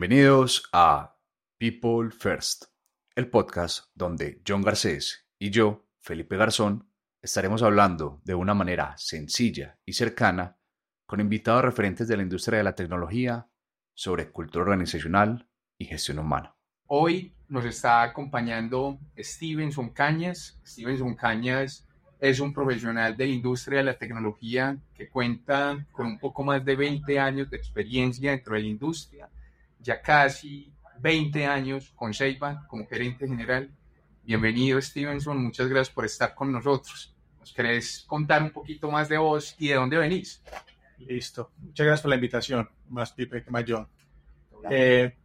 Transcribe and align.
Bienvenidos 0.00 0.66
a 0.72 1.18
People 1.58 2.10
First, 2.10 2.64
el 3.14 3.28
podcast 3.28 3.84
donde 3.94 4.40
John 4.48 4.62
Garcés 4.62 5.28
y 5.38 5.50
yo, 5.50 5.90
Felipe 5.98 6.38
Garzón, 6.38 6.90
estaremos 7.20 7.62
hablando 7.62 8.22
de 8.24 8.34
una 8.34 8.54
manera 8.54 8.94
sencilla 8.96 9.78
y 9.84 9.92
cercana 9.92 10.56
con 11.04 11.20
invitados 11.20 11.66
referentes 11.66 12.08
de 12.08 12.16
la 12.16 12.22
industria 12.22 12.56
de 12.56 12.64
la 12.64 12.74
tecnología 12.74 13.50
sobre 13.92 14.30
cultura 14.30 14.62
organizacional 14.62 15.50
y 15.76 15.84
gestión 15.84 16.20
humana. 16.20 16.56
Hoy 16.86 17.34
nos 17.48 17.66
está 17.66 18.00
acompañando 18.02 18.98
Stevenson 19.18 19.90
Cañas. 19.90 20.58
Stevenson 20.64 21.14
Cañas 21.14 21.86
es 22.18 22.40
un 22.40 22.54
profesional 22.54 23.18
de 23.18 23.26
la 23.26 23.34
industria 23.34 23.80
de 23.80 23.84
la 23.84 23.98
tecnología 23.98 24.78
que 24.94 25.10
cuenta 25.10 25.86
con 25.92 26.06
un 26.06 26.18
poco 26.18 26.42
más 26.42 26.64
de 26.64 26.74
20 26.74 27.18
años 27.18 27.50
de 27.50 27.58
experiencia 27.58 28.30
dentro 28.30 28.54
de 28.54 28.62
la 28.62 28.66
industria, 28.66 29.28
ya 29.82 30.00
casi 30.00 30.72
20 31.00 31.46
años 31.46 31.92
con 31.96 32.12
Seiba 32.12 32.66
como 32.68 32.86
gerente 32.86 33.26
general. 33.26 33.70
Bienvenido 34.22 34.80
Stevenson, 34.80 35.42
muchas 35.42 35.68
gracias 35.68 35.94
por 35.94 36.04
estar 36.04 36.34
con 36.34 36.52
nosotros. 36.52 37.14
¿Nos 37.38 37.52
querés 37.54 38.04
contar 38.06 38.42
un 38.42 38.50
poquito 38.50 38.90
más 38.90 39.08
de 39.08 39.16
vos 39.16 39.56
y 39.58 39.68
de 39.68 39.74
dónde 39.74 39.96
venís? 39.96 40.42
Listo, 40.98 41.52
muchas 41.58 41.86
gracias 41.86 42.02
por 42.02 42.10
la 42.10 42.16
invitación, 42.16 42.68
más 42.88 43.12
Pipe 43.12 43.42
que 43.42 43.50
más 43.50 43.64
Eh, 44.70 45.16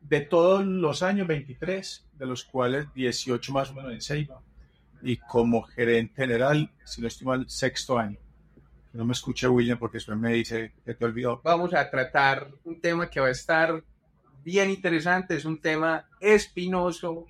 de 0.00 0.20
todos 0.20 0.64
los 0.66 1.02
años 1.02 1.26
23, 1.26 2.08
de 2.12 2.26
los 2.26 2.44
cuales 2.44 2.92
18 2.92 3.52
más 3.52 3.70
o 3.70 3.74
menos 3.74 3.92
en 3.92 4.02
Ceiba, 4.02 4.42
y 5.02 5.16
como 5.16 5.62
gerente 5.62 6.14
general, 6.14 6.70
si 6.84 7.00
no 7.00 7.08
estoy 7.08 7.26
mal, 7.26 7.48
sexto 7.48 7.98
año. 7.98 8.18
No 8.98 9.04
me 9.04 9.12
escucha 9.12 9.48
William 9.48 9.78
porque 9.78 9.98
después 9.98 10.18
me 10.18 10.32
dice 10.32 10.72
que 10.84 10.92
te 10.92 11.04
olvidó. 11.04 11.40
Vamos 11.44 11.72
a 11.72 11.88
tratar 11.88 12.48
un 12.64 12.80
tema 12.80 13.08
que 13.08 13.20
va 13.20 13.28
a 13.28 13.30
estar 13.30 13.84
bien 14.42 14.70
interesante, 14.70 15.36
es 15.36 15.44
un 15.44 15.60
tema 15.60 16.08
espinoso, 16.18 17.26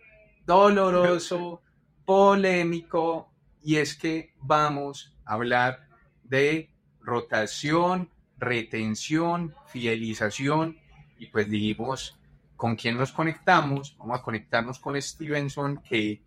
doloroso, 0.46 1.60
polémico, 2.06 3.30
y 3.62 3.76
es 3.76 3.94
que 3.94 4.32
vamos 4.40 5.14
a 5.26 5.34
hablar 5.34 5.86
de 6.24 6.70
rotación, 7.02 8.08
retención, 8.38 9.54
fidelización, 9.66 10.78
y 11.18 11.26
pues 11.26 11.50
dijimos, 11.50 12.18
¿con 12.56 12.76
quién 12.76 12.96
nos 12.96 13.12
conectamos? 13.12 13.94
Vamos 13.98 14.20
a 14.20 14.22
conectarnos 14.22 14.78
con 14.78 14.98
Stevenson, 15.02 15.82
que 15.86 16.22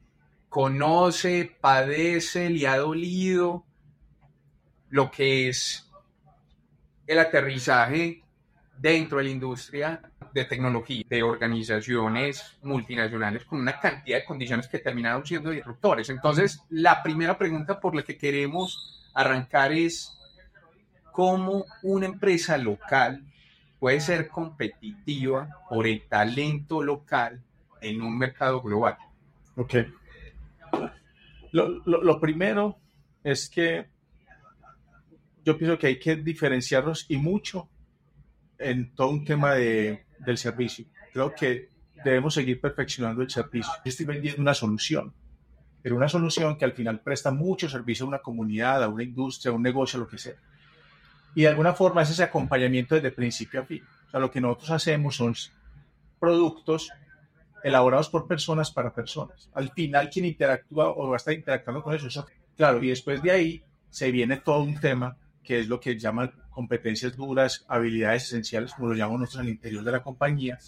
conoce, 0.49 1.57
padece, 1.59 2.51
le 2.51 2.67
ha 2.67 2.77
dolido 2.77 3.65
lo 4.91 5.09
que 5.09 5.49
es 5.49 5.89
el 7.07 7.19
aterrizaje 7.19 8.23
dentro 8.77 9.17
de 9.17 9.25
la 9.25 9.29
industria 9.29 10.01
de 10.33 10.45
tecnología, 10.45 11.03
de 11.09 11.23
organizaciones 11.23 12.57
multinacionales 12.63 13.45
con 13.45 13.59
una 13.59 13.79
cantidad 13.79 14.19
de 14.19 14.25
condiciones 14.25 14.67
que 14.67 14.79
terminaron 14.79 15.25
siendo 15.25 15.49
disruptores. 15.49 16.09
Entonces, 16.09 16.63
la 16.69 17.03
primera 17.03 17.37
pregunta 17.37 17.79
por 17.79 17.95
la 17.95 18.03
que 18.03 18.17
queremos 18.17 19.09
arrancar 19.13 19.71
es 19.71 20.17
cómo 21.11 21.65
una 21.83 22.05
empresa 22.05 22.57
local 22.57 23.25
puede 23.79 23.99
ser 23.99 24.29
competitiva 24.29 25.49
por 25.69 25.87
el 25.87 26.07
talento 26.07 26.81
local 26.81 27.41
en 27.81 28.01
un 28.01 28.17
mercado 28.17 28.61
global. 28.61 28.97
Ok. 29.55 29.75
Lo, 31.51 31.67
lo, 31.85 32.19
primero 32.21 32.77
es 33.23 33.49
que 33.49 33.89
yo 35.43 35.57
pienso 35.57 35.77
que 35.77 35.87
hay 35.87 35.99
que 35.99 36.15
diferenciarnos 36.15 37.05
y 37.09 37.17
mucho 37.17 37.69
en 38.57 38.93
todo 38.93 39.09
un 39.09 39.25
tema 39.25 39.53
de, 39.55 40.05
del 40.19 40.37
servicio. 40.37 40.85
Creo 41.13 41.33
que 41.33 41.69
debemos 42.03 42.33
seguir 42.33 42.59
perfeccionando 42.59 43.21
el 43.21 43.29
servicio. 43.29 43.71
Yo 43.83 43.89
estoy 43.89 44.05
vendiendo 44.05 44.41
una 44.41 44.53
solución, 44.53 45.13
pero 45.81 45.95
una 45.95 46.09
solución 46.09 46.57
que 46.57 46.65
al 46.65 46.73
final 46.73 47.01
presta 47.01 47.31
mucho 47.31 47.69
servicio 47.69 48.05
a 48.05 48.09
una 48.09 48.19
comunidad, 48.19 48.83
a 48.83 48.89
una 48.89 49.03
industria, 49.03 49.51
a 49.51 49.55
un 49.55 49.63
negocio, 49.63 49.99
lo 49.99 50.07
que 50.07 50.17
sea. 50.17 50.35
Y 51.33 51.41
de 51.41 51.47
alguna 51.47 51.73
forma 51.73 52.01
es 52.01 52.11
ese 52.11 52.23
acompañamiento 52.23 52.95
desde 52.95 53.11
principio 53.11 53.61
a 53.61 53.65
fin. 53.65 53.83
O 54.07 54.11
sea, 54.11 54.19
lo 54.19 54.29
que 54.29 54.41
nosotros 54.41 54.71
hacemos 54.71 55.15
son 55.15 55.33
productos 56.19 56.89
elaborados 57.63 58.09
por 58.09 58.27
personas 58.27 58.71
para 58.71 58.93
personas. 58.93 59.49
Al 59.53 59.71
final, 59.71 60.09
quien 60.09 60.25
interactúa 60.25 60.89
o 60.89 61.07
va 61.07 61.15
a 61.15 61.17
estar 61.17 61.33
interactuando 61.33 61.81
con 61.81 61.95
eso, 61.95 62.07
eso 62.07 62.27
claro, 62.57 62.83
y 62.83 62.89
después 62.89 63.21
de 63.21 63.31
ahí 63.31 63.63
se 63.89 64.11
viene 64.11 64.37
todo 64.37 64.61
un 64.61 64.79
tema 64.79 65.17
que 65.43 65.59
es 65.59 65.67
lo 65.67 65.79
que 65.79 65.97
llaman 65.97 66.31
competencias 66.49 67.15
duras, 67.15 67.65
habilidades 67.67 68.23
esenciales, 68.23 68.73
como 68.73 68.89
lo 68.89 68.95
llamamos 68.95 69.21
nosotros 69.21 69.45
al 69.45 69.49
interior 69.49 69.83
de 69.83 69.91
la 69.91 70.03
compañía, 70.03 70.59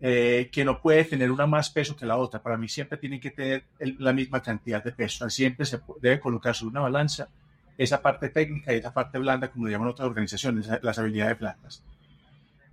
eh, 0.00 0.48
que 0.52 0.64
no 0.64 0.80
puede 0.80 1.04
tener 1.04 1.30
una 1.30 1.46
más 1.46 1.70
peso 1.70 1.96
que 1.96 2.06
la 2.06 2.16
otra. 2.16 2.42
Para 2.42 2.56
mí 2.56 2.68
siempre 2.68 2.98
tienen 2.98 3.20
que 3.20 3.30
tener 3.30 3.64
la 3.98 4.12
misma 4.12 4.42
cantidad 4.42 4.82
de 4.82 4.92
peso. 4.92 5.28
Siempre 5.30 5.66
se 5.66 5.80
debe 6.00 6.20
colocar 6.20 6.54
sobre 6.54 6.70
una 6.70 6.80
balanza 6.80 7.28
esa 7.76 8.02
parte 8.02 8.28
técnica 8.28 8.72
y 8.72 8.78
esa 8.78 8.92
parte 8.92 9.18
blanda, 9.18 9.50
como 9.50 9.64
lo 9.64 9.70
llaman 9.70 9.88
otras 9.88 10.08
organizaciones, 10.08 10.68
las 10.82 10.98
habilidades 10.98 11.38
blandas. 11.38 11.84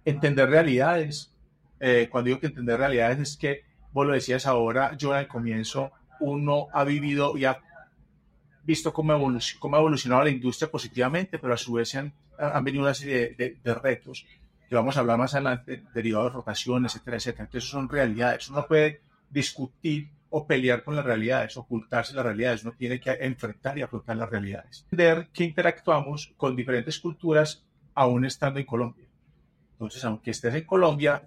Entender 0.06 0.50
realidades. 0.50 1.34
Eh, 1.80 2.10
cuando 2.12 2.28
digo 2.28 2.40
que 2.40 2.48
entender 2.48 2.78
realidades 2.78 3.20
es 3.20 3.38
que, 3.38 3.64
vos 3.92 4.06
lo 4.06 4.14
decías 4.14 4.46
ahora, 4.46 4.96
yo 4.98 5.14
al 5.14 5.28
comienzo, 5.28 5.92
uno 6.20 6.68
ha 6.74 6.84
vivido 6.84 7.36
y 7.38 7.46
ha 7.46 7.60
visto 8.64 8.94
cómo, 8.94 9.38
cómo 9.60 9.76
ha 9.76 9.80
evolucionado 9.80 10.24
la 10.24 10.30
industria 10.30 10.70
positivamente, 10.70 11.40
pero 11.40 11.54
a 11.54 11.58
su 11.58 11.74
vez 11.74 11.96
han, 11.96 12.14
han 12.38 12.64
venido 12.64 12.84
una 12.84 12.94
serie 12.94 13.36
de, 13.38 13.74
retos 13.74 14.26
que 14.68 14.76
vamos 14.76 14.96
a 14.96 15.02
hablar 15.02 15.18
más 15.18 15.34
adelante, 15.34 15.84
derivados 15.94 16.32
de 16.32 16.36
rotación, 16.36 16.86
etcétera, 16.86 17.18
etcétera. 17.18 17.44
Entonces, 17.46 17.70
son 17.70 17.90
realidades. 17.90 18.50
Uno 18.50 18.66
puede 18.66 19.02
discutir 19.30 20.10
o 20.30 20.48
pelear 20.48 20.84
con 20.84 20.96
las 20.96 21.04
realidades, 21.04 21.58
ocultarse 21.58 22.14
las 22.14 22.26
realidades. 22.26 22.64
Uno 22.64 22.74
tiene 22.78 23.00
que 23.00 23.12
enfrentar 23.12 23.78
y 23.78 23.82
afrontar 23.82 24.16
las 24.16 24.30
realidades. 24.30 24.86
Entender 24.92 25.28
que 25.34 25.44
interactuamos 25.44 26.34
con 26.38 26.56
diferentes 26.56 27.00
culturas 27.00 27.66
aún 27.94 28.24
estando 28.24 28.60
en 28.60 28.66
Colombia. 28.66 29.06
Entonces, 29.74 30.06
aunque 30.06 30.32
estés 30.32 30.56
en 30.56 30.64
Colombia, 30.64 31.24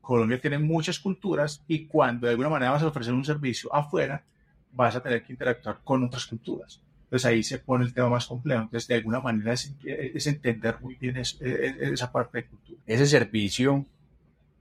Colombia 0.00 0.40
tiene 0.40 0.58
muchas 0.58 0.98
culturas 0.98 1.62
y 1.68 1.84
cuando 1.84 2.26
de 2.26 2.32
alguna 2.32 2.48
manera 2.48 2.72
vas 2.72 2.82
a 2.82 2.88
ofrecer 2.88 3.12
un 3.12 3.24
servicio 3.24 3.72
afuera, 3.74 4.24
vas 4.78 4.94
a 4.94 5.02
tener 5.02 5.24
que 5.24 5.32
interactuar 5.32 5.80
con 5.82 6.04
otras 6.04 6.24
culturas. 6.26 6.80
Entonces 7.02 7.26
ahí 7.26 7.42
se 7.42 7.58
pone 7.58 7.84
el 7.84 7.92
tema 7.92 8.08
más 8.08 8.26
complejo. 8.26 8.62
Entonces, 8.62 8.86
de 8.86 8.94
alguna 8.94 9.20
manera 9.20 9.52
es, 9.52 10.26
entender 10.26 10.80
muy 10.80 10.94
bien 10.94 11.16
esa 11.16 12.12
parte 12.12 12.38
de 12.38 12.46
cultura. 12.46 12.80
Ese 12.86 13.06
servicio 13.06 13.84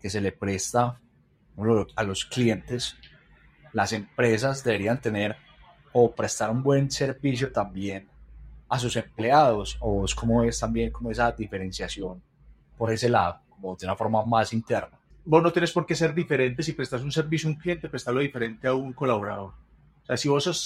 que 0.02 0.10
se 0.10 0.22
le 0.22 0.32
presta 0.32 1.00
a 1.96 2.04
los 2.04 2.26
clientes, 2.26 2.96
las 3.74 3.94
empresas 3.94 4.64
deberían 4.64 5.00
tener 5.00 5.36
o 5.94 6.14
prestar 6.14 6.50
un 6.50 6.64
buen 6.64 6.90
servicio 6.90 7.52
también 7.52 8.08
a 8.70 8.80
sus 8.80 8.96
empleados. 8.96 9.78
¿O 9.82 10.06
es 10.06 10.16
como 10.16 10.44
es 10.44 10.60
también 10.60 10.90
como 10.92 11.12
esa 11.12 11.32
diferenciación 11.32 12.24
por 12.76 12.92
ese 12.92 13.10
lado, 13.10 13.40
como 13.50 13.76
de 13.76 13.86
una 13.86 13.96
forma 13.96 14.26
más 14.26 14.52
interna? 14.52 14.98
Vos 15.26 15.44
no 15.44 15.52
tienes 15.52 15.74
por 15.74 15.86
qué 15.86 15.94
ser 15.94 16.16
diferente 16.16 16.64
si 16.64 16.72
prestas 16.72 17.02
un 17.02 17.12
servicio 17.12 17.50
a 17.50 17.52
un 17.52 17.60
cliente, 17.60 17.90
prestarlo 17.90 18.22
diferente 18.22 18.68
a 18.68 18.74
un 18.74 18.94
colaborador. 18.94 19.67
Sea, 20.08 20.18
si 20.18 20.30
vos 20.30 20.46
sos 20.46 20.60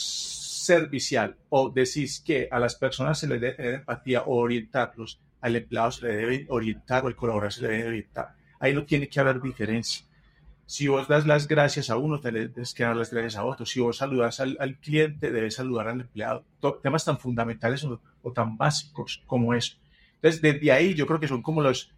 servicial 0.62 1.36
o 1.50 1.70
decís 1.70 2.22
que 2.26 2.48
a 2.52 2.60
las 2.60 2.76
personas 2.76 3.20
se 3.20 3.28
les 3.28 3.42
debe 3.42 3.76
empatía 3.76 4.22
o 4.22 4.38
orientarlos, 4.38 5.20
al 5.42 5.56
empleado 5.56 5.92
se 5.92 6.06
le 6.06 6.16
debe 6.16 6.46
orientar 6.50 7.04
o 7.04 7.08
al 7.08 7.16
colaborador 7.16 7.52
se 7.52 7.62
le 7.64 7.70
debe 7.70 7.88
orientar. 7.88 8.36
Ahí 8.60 8.74
no 8.74 8.86
tiene 8.86 9.10
que 9.10 9.20
haber 9.20 9.42
diferencia. 9.42 10.06
Si 10.68 10.88
vos 10.88 11.08
das 11.08 11.26
las 11.26 11.48
gracias 11.48 11.90
a 11.90 11.98
uno, 11.98 12.22
te 12.22 12.32
debes 12.32 12.74
que 12.74 12.84
dar 12.84 12.96
las 12.96 13.12
gracias 13.12 13.36
a 13.36 13.44
otro. 13.44 13.66
Si 13.66 13.80
vos 13.80 13.98
saludas 13.98 14.40
al, 14.40 14.78
cliente, 14.80 15.32
debes 15.32 15.56
saludar 15.56 15.88
al 15.88 16.02
empleado. 16.02 16.46
temas 16.82 17.04
tan 17.04 17.18
fundamentales 17.18 17.84
o, 17.84 18.00
o, 18.22 18.32
tan 18.32 18.56
básicos 18.56 19.22
como 19.26 19.54
eso. 19.54 19.76
Entonces, 20.16 20.42
desde 20.42 20.72
ahí 20.72 20.94
yo 20.94 21.08
creo 21.08 21.20
que 21.20 21.28
son 21.28 21.42
como 21.42 21.62
los 21.62 21.92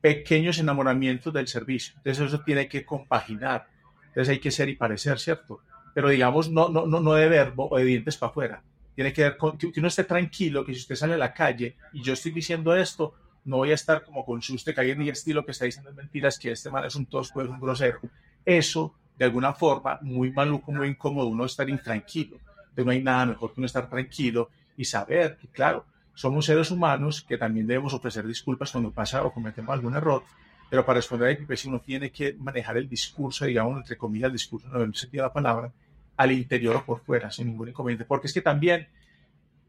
pequeños 0.00 0.58
enamoramientos 0.58 1.32
del 1.32 1.46
servicio. 1.46 1.94
Entonces, 1.98 2.26
eso 2.26 2.40
tiene 2.40 2.68
que 2.68 2.84
compaginar. 2.84 3.68
Entonces, 4.08 4.30
hay 4.30 4.40
que 4.40 4.50
ser 4.50 4.68
y 4.70 4.76
parecer, 4.76 5.20
¿cierto? 5.20 5.60
Pero 5.94 6.08
digamos, 6.08 6.50
no, 6.50 6.68
no, 6.68 6.86
no, 6.86 7.00
no 7.00 7.14
de 7.14 7.28
verbo 7.28 7.68
o 7.70 7.78
de 7.78 7.84
dientes 7.84 8.16
para 8.16 8.30
afuera. 8.30 8.62
Tiene 8.94 9.12
que 9.12 9.22
ver 9.22 9.36
con 9.36 9.56
que, 9.56 9.72
uno 9.76 9.88
esté 9.88 10.04
tranquilo, 10.04 10.64
que 10.64 10.74
si 10.74 10.80
usted 10.80 10.96
sale 10.96 11.14
a 11.14 11.18
la 11.18 11.32
calle 11.32 11.76
y 11.92 12.02
yo 12.02 12.12
estoy 12.12 12.32
diciendo 12.32 12.74
esto, 12.76 13.14
no 13.44 13.58
voy 13.58 13.70
a 13.70 13.74
estar 13.74 14.04
como 14.04 14.24
con 14.24 14.42
susto 14.42 14.72
que 14.72 14.80
alguien 14.80 15.02
y 15.02 15.08
estilo 15.08 15.44
que 15.44 15.52
está 15.52 15.64
diciendo 15.64 15.92
mentiras, 15.92 16.38
que 16.38 16.52
este 16.52 16.70
mal 16.70 16.84
es 16.84 16.94
un 16.94 17.06
tosco, 17.06 17.42
es 17.42 17.48
un 17.48 17.60
grosero. 17.60 18.00
Eso, 18.44 18.94
de 19.16 19.24
alguna 19.24 19.52
forma, 19.52 19.98
muy 20.02 20.32
maluco, 20.32 20.72
muy 20.72 20.88
incómodo, 20.88 21.28
uno 21.28 21.44
estar 21.44 21.68
intranquilo. 21.68 22.38
De 22.74 22.84
no 22.84 22.90
hay 22.90 23.02
nada 23.02 23.26
mejor 23.26 23.52
que 23.52 23.60
uno 23.60 23.66
estar 23.66 23.88
tranquilo 23.88 24.50
y 24.76 24.84
saber 24.84 25.36
que, 25.36 25.48
claro, 25.48 25.84
somos 26.14 26.46
seres 26.46 26.70
humanos 26.70 27.22
que 27.22 27.36
también 27.38 27.66
debemos 27.66 27.92
ofrecer 27.92 28.26
disculpas 28.26 28.72
cuando 28.72 28.90
pasa 28.90 29.24
o 29.24 29.32
cometemos 29.32 29.72
algún 29.72 29.94
error, 29.94 30.22
pero 30.70 30.84
para 30.84 30.96
responder 30.96 31.30
a 31.30 31.36
que 31.36 31.68
uno 31.68 31.80
tiene 31.80 32.10
que 32.10 32.34
manejar 32.34 32.76
el 32.76 32.88
discurso, 32.88 33.44
digamos, 33.44 33.76
entre 33.78 33.96
comillas, 33.96 34.28
el 34.28 34.32
discurso, 34.32 34.68
no 34.68 34.80
en 34.80 34.88
el 34.88 34.94
sentido 34.94 35.22
de 35.22 35.28
la 35.28 35.32
palabra, 35.32 35.72
al 36.16 36.32
interior 36.32 36.76
o 36.76 36.84
por 36.84 37.00
fuera, 37.00 37.30
sin 37.30 37.48
ningún 37.48 37.68
inconveniente, 37.68 38.04
porque 38.04 38.26
es 38.26 38.32
que 38.32 38.40
también 38.40 38.88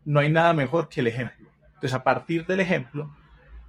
no 0.05 0.19
hay 0.19 0.29
nada 0.29 0.53
mejor 0.53 0.89
que 0.89 1.01
el 1.01 1.07
ejemplo. 1.07 1.47
Entonces, 1.67 1.93
a 1.93 2.03
partir 2.03 2.45
del 2.45 2.59
ejemplo, 2.59 3.15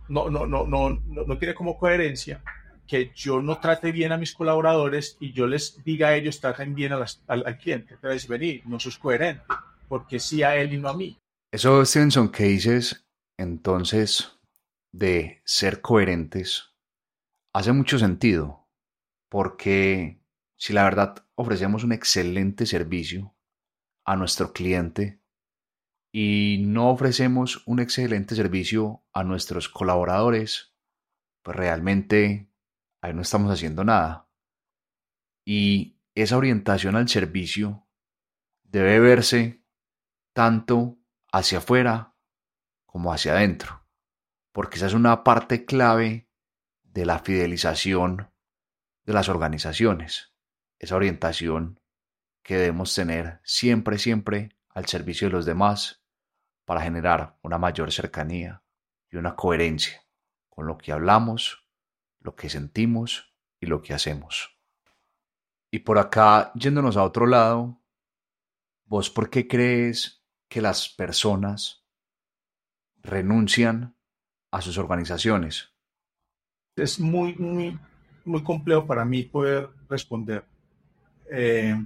no, 0.08 0.30
no, 0.30 0.46
no, 0.46 0.66
no, 0.66 0.90
no, 0.90 1.38
tiene 1.38 1.54
como 1.54 1.78
coherencia 1.78 2.42
que 2.86 3.10
yo 3.14 3.42
no 3.42 3.58
trate 3.58 3.90
bien 3.90 4.12
a 4.12 4.16
mis 4.16 4.32
colaboradores 4.32 5.16
y 5.18 5.32
yo 5.32 5.46
les 5.46 5.82
diga 5.82 6.08
a 6.08 6.14
ellos 6.14 6.40
traten 6.40 6.74
bien 6.74 6.92
al, 6.92 7.04
al, 7.26 7.58
cliente. 7.58 7.94
Entonces, 7.94 8.28
vení, 8.28 8.62
no 8.64 8.78
sos 8.78 8.98
coherente, 8.98 9.42
porque 9.88 10.20
sí 10.20 10.42
a 10.42 10.56
él 10.56 10.72
y 10.72 10.78
no 10.78 10.88
a 10.88 10.96
mí. 10.96 11.18
Eso, 11.50 11.84
Stevenson, 11.84 12.30
que 12.30 12.44
dices 12.44 13.06
entonces 13.38 14.38
de 14.92 15.42
ser 15.44 15.80
coherentes, 15.80 16.70
hace 17.52 17.72
mucho 17.72 17.98
sentido, 17.98 18.66
porque 19.28 20.20
si 20.56 20.72
la 20.72 20.84
verdad 20.84 21.26
ofrecemos 21.34 21.84
un 21.84 21.92
excelente 21.92 22.66
servicio 22.66 23.36
a 24.04 24.16
nuestro 24.16 24.52
cliente 24.52 25.22
y 26.12 26.62
no 26.66 26.90
ofrecemos 26.90 27.62
un 27.66 27.80
excelente 27.80 28.34
servicio 28.34 29.04
a 29.12 29.22
nuestros 29.22 29.68
colaboradores, 29.68 30.74
pues 31.42 31.56
realmente 31.56 32.50
ahí 33.02 33.12
no 33.12 33.22
estamos 33.22 33.52
haciendo 33.52 33.84
nada. 33.84 34.30
Y 35.44 36.00
esa 36.14 36.36
orientación 36.36 36.96
al 36.96 37.08
servicio 37.08 37.86
debe 38.62 38.98
verse 39.00 39.62
tanto 40.32 40.98
hacia 41.32 41.58
afuera 41.58 42.16
como 42.86 43.12
hacia 43.12 43.32
adentro, 43.32 43.86
porque 44.52 44.76
esa 44.76 44.86
es 44.86 44.94
una 44.94 45.22
parte 45.22 45.66
clave 45.66 46.30
de 46.82 47.04
la 47.04 47.18
fidelización 47.18 48.32
de 49.04 49.12
las 49.12 49.28
organizaciones, 49.28 50.35
esa 50.78 50.96
orientación 50.96 51.80
que 52.42 52.56
debemos 52.56 52.94
tener 52.94 53.40
siempre, 53.44 53.98
siempre 53.98 54.56
al 54.70 54.86
servicio 54.86 55.28
de 55.28 55.32
los 55.32 55.46
demás 55.46 56.02
para 56.64 56.82
generar 56.82 57.38
una 57.42 57.58
mayor 57.58 57.92
cercanía 57.92 58.62
y 59.10 59.16
una 59.16 59.34
coherencia 59.34 60.04
con 60.48 60.66
lo 60.66 60.78
que 60.78 60.92
hablamos, 60.92 61.66
lo 62.20 62.34
que 62.34 62.48
sentimos 62.48 63.34
y 63.60 63.66
lo 63.66 63.82
que 63.82 63.94
hacemos. 63.94 64.58
Y 65.70 65.80
por 65.80 65.98
acá, 65.98 66.52
yéndonos 66.54 66.96
a 66.96 67.04
otro 67.04 67.26
lado, 67.26 67.80
¿vos 68.84 69.10
por 69.10 69.28
qué 69.30 69.46
crees 69.46 70.22
que 70.48 70.60
las 70.60 70.88
personas 70.88 71.84
renuncian 73.02 73.96
a 74.50 74.60
sus 74.62 74.78
organizaciones? 74.78 75.72
Es 76.76 76.98
muy, 77.00 77.34
muy, 77.34 77.78
muy 78.24 78.42
complejo 78.42 78.86
para 78.86 79.04
mí 79.04 79.22
poder 79.24 79.68
responder. 79.88 80.44
Eh, 81.30 81.76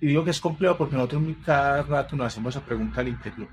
y 0.00 0.06
digo 0.06 0.24
que 0.24 0.30
es 0.30 0.40
complejo 0.40 0.76
porque 0.76 0.96
nosotros 0.96 1.22
cada 1.44 1.82
rato 1.82 2.16
nos 2.16 2.26
hacemos 2.26 2.54
esa 2.54 2.64
pregunta 2.64 3.00
al 3.00 3.08
interior. 3.08 3.48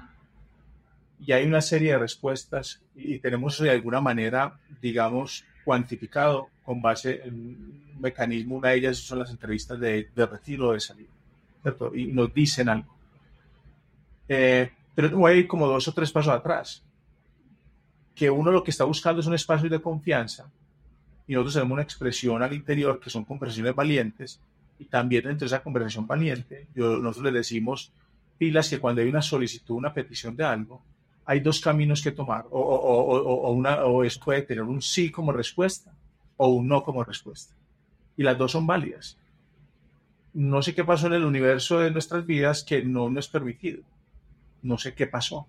Y 1.19 1.31
hay 1.31 1.45
una 1.45 1.61
serie 1.61 1.91
de 1.91 1.99
respuestas 1.99 2.81
y 2.95 3.19
tenemos 3.19 3.59
de 3.59 3.69
alguna 3.69 4.01
manera, 4.01 4.59
digamos, 4.81 5.45
cuantificado 5.63 6.49
con 6.63 6.81
base 6.81 7.21
en 7.23 7.33
un 7.33 8.01
mecanismo. 8.01 8.57
Una 8.57 8.69
de 8.69 8.77
ellas 8.77 8.97
son 8.97 9.19
las 9.19 9.29
entrevistas 9.29 9.79
de, 9.79 10.09
de 10.15 10.25
retiro 10.25 10.71
de 10.71 10.79
salida. 10.79 11.09
¿cierto? 11.61 11.95
Y 11.95 12.07
nos 12.07 12.33
dicen 12.33 12.69
algo. 12.69 12.95
Eh, 14.27 14.71
pero 14.95 15.29
ir 15.29 15.47
como 15.47 15.67
dos 15.67 15.87
o 15.87 15.93
tres 15.93 16.11
pasos 16.11 16.33
atrás. 16.33 16.83
Que 18.15 18.29
uno 18.29 18.51
lo 18.51 18.63
que 18.63 18.71
está 18.71 18.83
buscando 18.83 19.21
es 19.21 19.27
un 19.27 19.35
espacio 19.35 19.69
de 19.69 19.81
confianza 19.81 20.49
y 21.27 21.33
nosotros 21.33 21.53
tenemos 21.53 21.73
una 21.75 21.83
expresión 21.83 22.43
al 22.43 22.53
interior 22.53 22.99
que 22.99 23.09
son 23.09 23.23
conversaciones 23.23 23.73
valientes 23.73 24.41
y 24.81 24.85
también 24.85 25.23
dentro 25.23 25.45
de 25.45 25.55
esa 25.55 25.63
conversación 25.63 26.07
valiente 26.07 26.67
yo, 26.73 26.97
nosotros 26.97 27.31
le 27.31 27.39
decimos 27.39 27.91
pilas 28.37 28.69
que 28.69 28.79
cuando 28.79 29.01
hay 29.01 29.07
una 29.07 29.21
solicitud, 29.21 29.75
una 29.75 29.93
petición 29.93 30.35
de 30.35 30.43
algo, 30.43 30.81
hay 31.25 31.39
dos 31.39 31.61
caminos 31.61 32.01
que 32.01 32.11
tomar 32.11 32.45
o, 32.49 32.59
o, 32.59 33.47
o, 33.47 33.51
una, 33.51 33.85
o 33.85 34.03
es 34.03 34.17
puede 34.17 34.41
tener 34.41 34.63
un 34.63 34.81
sí 34.81 35.11
como 35.11 35.31
respuesta 35.31 35.93
o 36.37 36.49
un 36.49 36.67
no 36.67 36.83
como 36.83 37.03
respuesta 37.03 37.53
y 38.17 38.23
las 38.23 38.37
dos 38.37 38.51
son 38.51 38.67
válidas. 38.67 39.17
No 40.33 40.61
sé 40.61 40.73
qué 40.73 40.83
pasó 40.83 41.07
en 41.07 41.13
el 41.13 41.25
universo 41.25 41.79
de 41.79 41.91
nuestras 41.91 42.25
vidas 42.25 42.63
que 42.63 42.83
no 42.83 43.09
nos 43.09 43.25
es 43.25 43.31
permitido 43.31 43.83
no 44.61 44.77
sé 44.77 44.93
qué 44.93 45.07
pasó. 45.07 45.47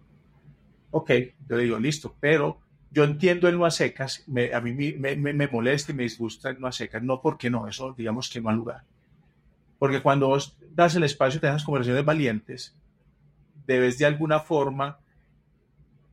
Ok, 0.91 1.11
yo 1.49 1.57
digo, 1.57 1.79
listo, 1.79 2.15
pero 2.21 2.59
yo 2.91 3.05
entiendo 3.05 3.49
el 3.49 3.59
no 3.59 3.65
a 3.65 3.71
secas, 3.71 4.25
a 4.53 4.61
mí 4.61 4.73
me, 4.75 5.17
me, 5.17 5.49
molesta 5.49 5.93
y 5.93 5.95
me 5.95 6.03
disgusta 6.03 6.51
el 6.51 6.61
no 6.61 6.67
a 6.67 6.73
secas, 6.73 7.03
no 7.03 7.21
porque 7.21 7.49
no, 7.49 7.67
eso 7.67 7.95
digamos 7.97 8.29
que 8.29 8.41
no 8.41 8.51
ha 8.51 8.53
lugar. 8.53 8.85
Porque 9.83 10.01
cuando 10.01 10.29
vos 10.29 10.57
das 10.71 10.95
el 10.95 11.03
espacio 11.03 11.41
de 11.41 11.49
esas 11.49 11.65
conversaciones 11.65 12.05
valientes, 12.05 12.73
debes 13.67 13.99
de 13.99 14.07
alguna 14.07 14.39
forma, 14.39 15.01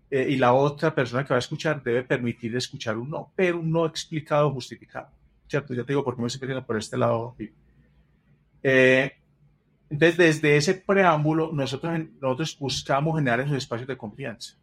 eh, 0.09 0.25
y 0.27 0.37
la 0.37 0.53
otra 0.53 0.95
persona 0.95 1.23
que 1.23 1.29
va 1.29 1.35
a 1.35 1.45
escuchar 1.45 1.83
debe 1.83 2.01
permitir 2.01 2.55
escuchar 2.55 2.97
un 2.97 3.11
no, 3.11 3.31
pero 3.35 3.59
un 3.59 3.69
no 3.69 3.85
explicado, 3.85 4.49
justificado. 4.49 5.11
¿Cierto? 5.47 5.75
Ya 5.75 5.83
te 5.83 5.93
digo 5.93 6.03
por 6.03 6.15
qué 6.15 6.21
me 6.23 6.27
estoy 6.29 6.41
metiendo 6.41 6.65
por 6.65 6.77
este 6.79 6.97
lado. 6.97 7.35
Eh, 8.63 9.11
entonces, 9.87 10.17
desde 10.17 10.57
ese 10.57 10.73
preámbulo, 10.73 11.51
nosotros, 11.53 11.93
nosotros 12.19 12.57
buscamos 12.57 13.17
generar 13.17 13.41
esos 13.41 13.55
espacios 13.55 13.87
de 13.87 13.97
confianza 13.97 14.55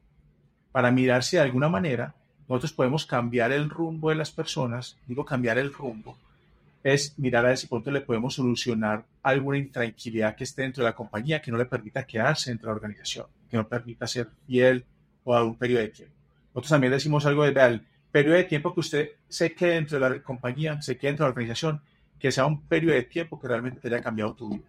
para 0.73 0.91
mirar 0.91 1.23
si 1.23 1.37
de 1.37 1.43
alguna 1.43 1.69
manera 1.69 2.17
nosotros 2.49 2.73
podemos 2.73 3.06
cambiar 3.06 3.53
el 3.53 3.70
rumbo 3.70 4.11
de 4.11 4.17
las 4.17 4.32
personas. 4.32 4.99
Digo, 5.06 5.25
cambiar 5.25 5.58
el 5.58 5.73
rumbo 5.73 6.17
es 6.94 7.19
mirar 7.19 7.44
a 7.44 7.53
ese 7.53 7.67
punto 7.67 7.91
le 7.91 8.00
podemos 8.00 8.35
solucionar 8.35 9.05
alguna 9.23 9.59
intranquilidad 9.59 10.37
que 10.37 10.44
esté 10.44 10.62
dentro 10.62 10.85
de 10.85 10.91
la 10.91 10.94
compañía 10.94 11.43
que 11.43 11.50
no 11.50 11.59
le 11.59 11.65
permita 11.65 12.06
quedarse 12.06 12.50
dentro 12.50 12.69
de 12.69 12.73
la 12.73 12.77
organización, 12.77 13.27
que 13.50 13.56
no 13.56 13.67
permita 13.67 14.06
ser 14.06 14.29
fiel 14.47 14.85
o 15.25 15.35
a 15.35 15.43
un 15.43 15.56
periodo 15.56 15.83
de 15.83 15.88
tiempo. 15.88 16.15
Nosotros 16.55 16.71
también 16.71 16.93
decimos 16.93 17.27
algo 17.27 17.44
de 17.44 17.61
el 17.61 17.83
periodo 18.12 18.37
de 18.37 18.44
tiempo 18.44 18.73
que 18.73 18.81
usted 18.81 19.11
se 19.29 19.53
quede 19.53 19.75
dentro 19.75 19.99
de 19.99 20.09
la 20.09 20.23
compañía, 20.23 20.81
se 20.81 20.97
quede 20.97 21.11
dentro 21.11 21.25
de 21.25 21.29
la 21.29 21.33
organización, 21.33 21.81
que 22.21 22.31
sea 22.31 22.47
un 22.47 22.62
periodo 22.62 22.94
de 22.94 23.03
tiempo 23.03 23.41
que 23.41 23.49
realmente 23.49 23.81
te 23.81 23.89
haya 23.89 24.00
cambiado 24.00 24.35
tu 24.35 24.50
vida 24.50 24.69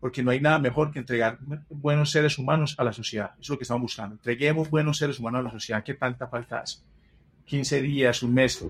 porque 0.00 0.22
no 0.22 0.30
hay 0.30 0.38
nada 0.38 0.58
mejor 0.58 0.92
que 0.92 0.98
entregar 0.98 1.38
buenos 1.70 2.10
seres 2.10 2.36
humanos 2.36 2.74
a 2.76 2.84
la 2.84 2.92
sociedad. 2.92 3.30
Eso 3.32 3.40
es 3.40 3.48
lo 3.48 3.56
que 3.56 3.62
estamos 3.62 3.80
buscando. 3.80 4.16
Entreguemos 4.16 4.68
buenos 4.68 4.98
seres 4.98 5.18
humanos 5.18 5.40
a 5.40 5.42
la 5.44 5.50
sociedad. 5.50 5.82
¿Qué 5.82 5.94
tanta 5.94 6.26
falta 6.26 6.58
hace? 6.58 6.80
15 7.46 7.80
días, 7.80 8.22
un 8.22 8.34
mes. 8.34 8.62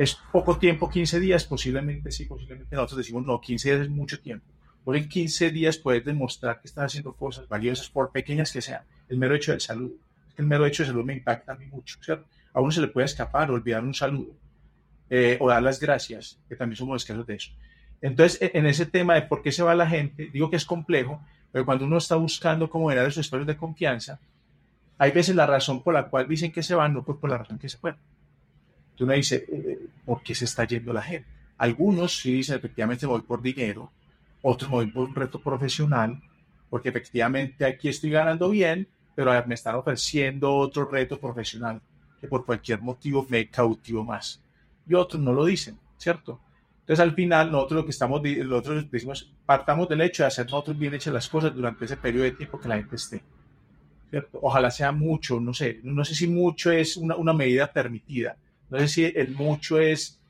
¿Es 0.00 0.16
poco 0.32 0.56
tiempo 0.56 0.88
15 0.88 1.20
días? 1.20 1.44
Posiblemente 1.44 2.10
sí, 2.10 2.24
posiblemente 2.24 2.74
nosotros 2.74 2.96
decimos 2.96 3.26
no, 3.26 3.38
15 3.38 3.68
días 3.68 3.82
es 3.82 3.90
mucho 3.90 4.18
tiempo. 4.18 4.46
Por 4.82 4.96
en 4.96 5.06
15 5.06 5.50
días 5.50 5.76
puedes 5.76 6.02
demostrar 6.02 6.58
que 6.58 6.68
estás 6.68 6.86
haciendo 6.86 7.12
cosas 7.12 7.46
valiosas, 7.46 7.90
por 7.90 8.10
pequeñas 8.10 8.50
que 8.50 8.62
sean. 8.62 8.80
El 9.10 9.18
mero 9.18 9.34
hecho 9.34 9.52
de 9.52 9.60
salud. 9.60 9.92
El 10.38 10.46
mero 10.46 10.64
hecho 10.64 10.84
de 10.84 10.86
salud 10.86 11.04
me 11.04 11.12
impacta 11.12 11.52
a 11.52 11.56
mí 11.56 11.66
mucho. 11.66 11.98
¿cierto? 12.00 12.26
A 12.54 12.62
uno 12.62 12.70
se 12.70 12.80
le 12.80 12.88
puede 12.88 13.04
escapar, 13.04 13.50
olvidar 13.50 13.84
un 13.84 13.92
saludo. 13.92 14.32
Eh, 15.10 15.36
o 15.38 15.50
dar 15.50 15.62
las 15.62 15.78
gracias, 15.78 16.40
que 16.48 16.56
también 16.56 16.78
somos 16.78 17.02
escasos 17.02 17.26
de 17.26 17.34
eso. 17.34 17.50
Entonces, 18.00 18.40
e, 18.40 18.52
en 18.54 18.64
ese 18.64 18.86
tema 18.86 19.16
de 19.16 19.22
por 19.22 19.42
qué 19.42 19.52
se 19.52 19.62
va 19.62 19.74
la 19.74 19.86
gente, 19.86 20.30
digo 20.32 20.48
que 20.48 20.56
es 20.56 20.64
complejo, 20.64 21.22
pero 21.52 21.66
cuando 21.66 21.84
uno 21.84 21.98
está 21.98 22.16
buscando 22.16 22.70
cómo 22.70 22.88
generar 22.88 23.06
esos 23.06 23.26
espacios 23.26 23.48
de 23.48 23.56
confianza, 23.58 24.18
hay 24.96 25.10
veces 25.10 25.36
la 25.36 25.44
razón 25.44 25.82
por 25.82 25.92
la 25.92 26.08
cual 26.08 26.26
dicen 26.26 26.52
que 26.52 26.62
se 26.62 26.74
van, 26.74 26.94
no 26.94 27.04
pues 27.04 27.18
por 27.18 27.28
la 27.28 27.36
razón 27.36 27.58
que 27.58 27.68
se 27.68 27.76
fueron. 27.76 28.00
Entonces 29.00 29.02
uno 29.02 29.12
dice, 29.12 29.70
eh, 29.70 29.78
¿por 30.04 30.22
qué 30.22 30.34
se 30.34 30.44
está 30.44 30.64
yendo 30.64 30.92
la 30.92 31.02
gente? 31.02 31.26
Algunos 31.56 32.18
sí 32.18 32.32
dicen, 32.34 32.56
efectivamente, 32.56 33.06
voy 33.06 33.22
por 33.22 33.40
dinero, 33.40 33.90
otros 34.42 34.70
voy 34.70 34.86
por 34.86 35.08
un 35.08 35.14
reto 35.14 35.40
profesional, 35.40 36.20
porque 36.68 36.90
efectivamente 36.90 37.64
aquí 37.64 37.88
estoy 37.88 38.10
ganando 38.10 38.50
bien, 38.50 38.88
pero 39.14 39.32
me 39.46 39.54
están 39.54 39.74
ofreciendo 39.74 40.54
otro 40.54 40.84
reto 40.86 41.18
profesional 41.18 41.80
que 42.20 42.28
por 42.28 42.44
cualquier 42.44 42.80
motivo 42.80 43.26
me 43.28 43.48
cautivo 43.48 44.04
más. 44.04 44.42
Y 44.86 44.94
otros 44.94 45.20
no 45.22 45.32
lo 45.32 45.44
dicen, 45.44 45.78
¿cierto? 45.96 46.40
Entonces, 46.80 47.00
al 47.00 47.14
final, 47.14 47.50
nosotros 47.50 47.80
lo 47.80 47.84
que 47.84 47.90
estamos, 47.92 48.22
nosotros 48.22 48.90
decimos, 48.90 49.32
partamos 49.46 49.88
del 49.88 50.02
hecho 50.02 50.22
de 50.22 50.28
hacer 50.28 50.44
nosotros 50.44 50.78
bien 50.78 50.94
hechas 50.94 51.14
las 51.14 51.28
cosas 51.28 51.54
durante 51.54 51.84
ese 51.84 51.96
periodo 51.96 52.24
de 52.24 52.32
tiempo 52.32 52.60
que 52.60 52.68
la 52.68 52.76
gente 52.76 52.96
esté. 52.96 53.22
¿cierto? 54.10 54.38
Ojalá 54.42 54.70
sea 54.70 54.92
mucho, 54.92 55.40
no 55.40 55.54
sé, 55.54 55.80
no 55.84 56.04
sé 56.04 56.14
si 56.14 56.26
mucho 56.26 56.70
es 56.72 56.96
una, 56.96 57.16
una 57.16 57.32
medida 57.32 57.72
permitida, 57.72 58.36
no 58.70 58.78
sé 58.78 58.88
si 58.88 59.04
el 59.04 59.34
mucho 59.34 59.78
es 59.78 60.20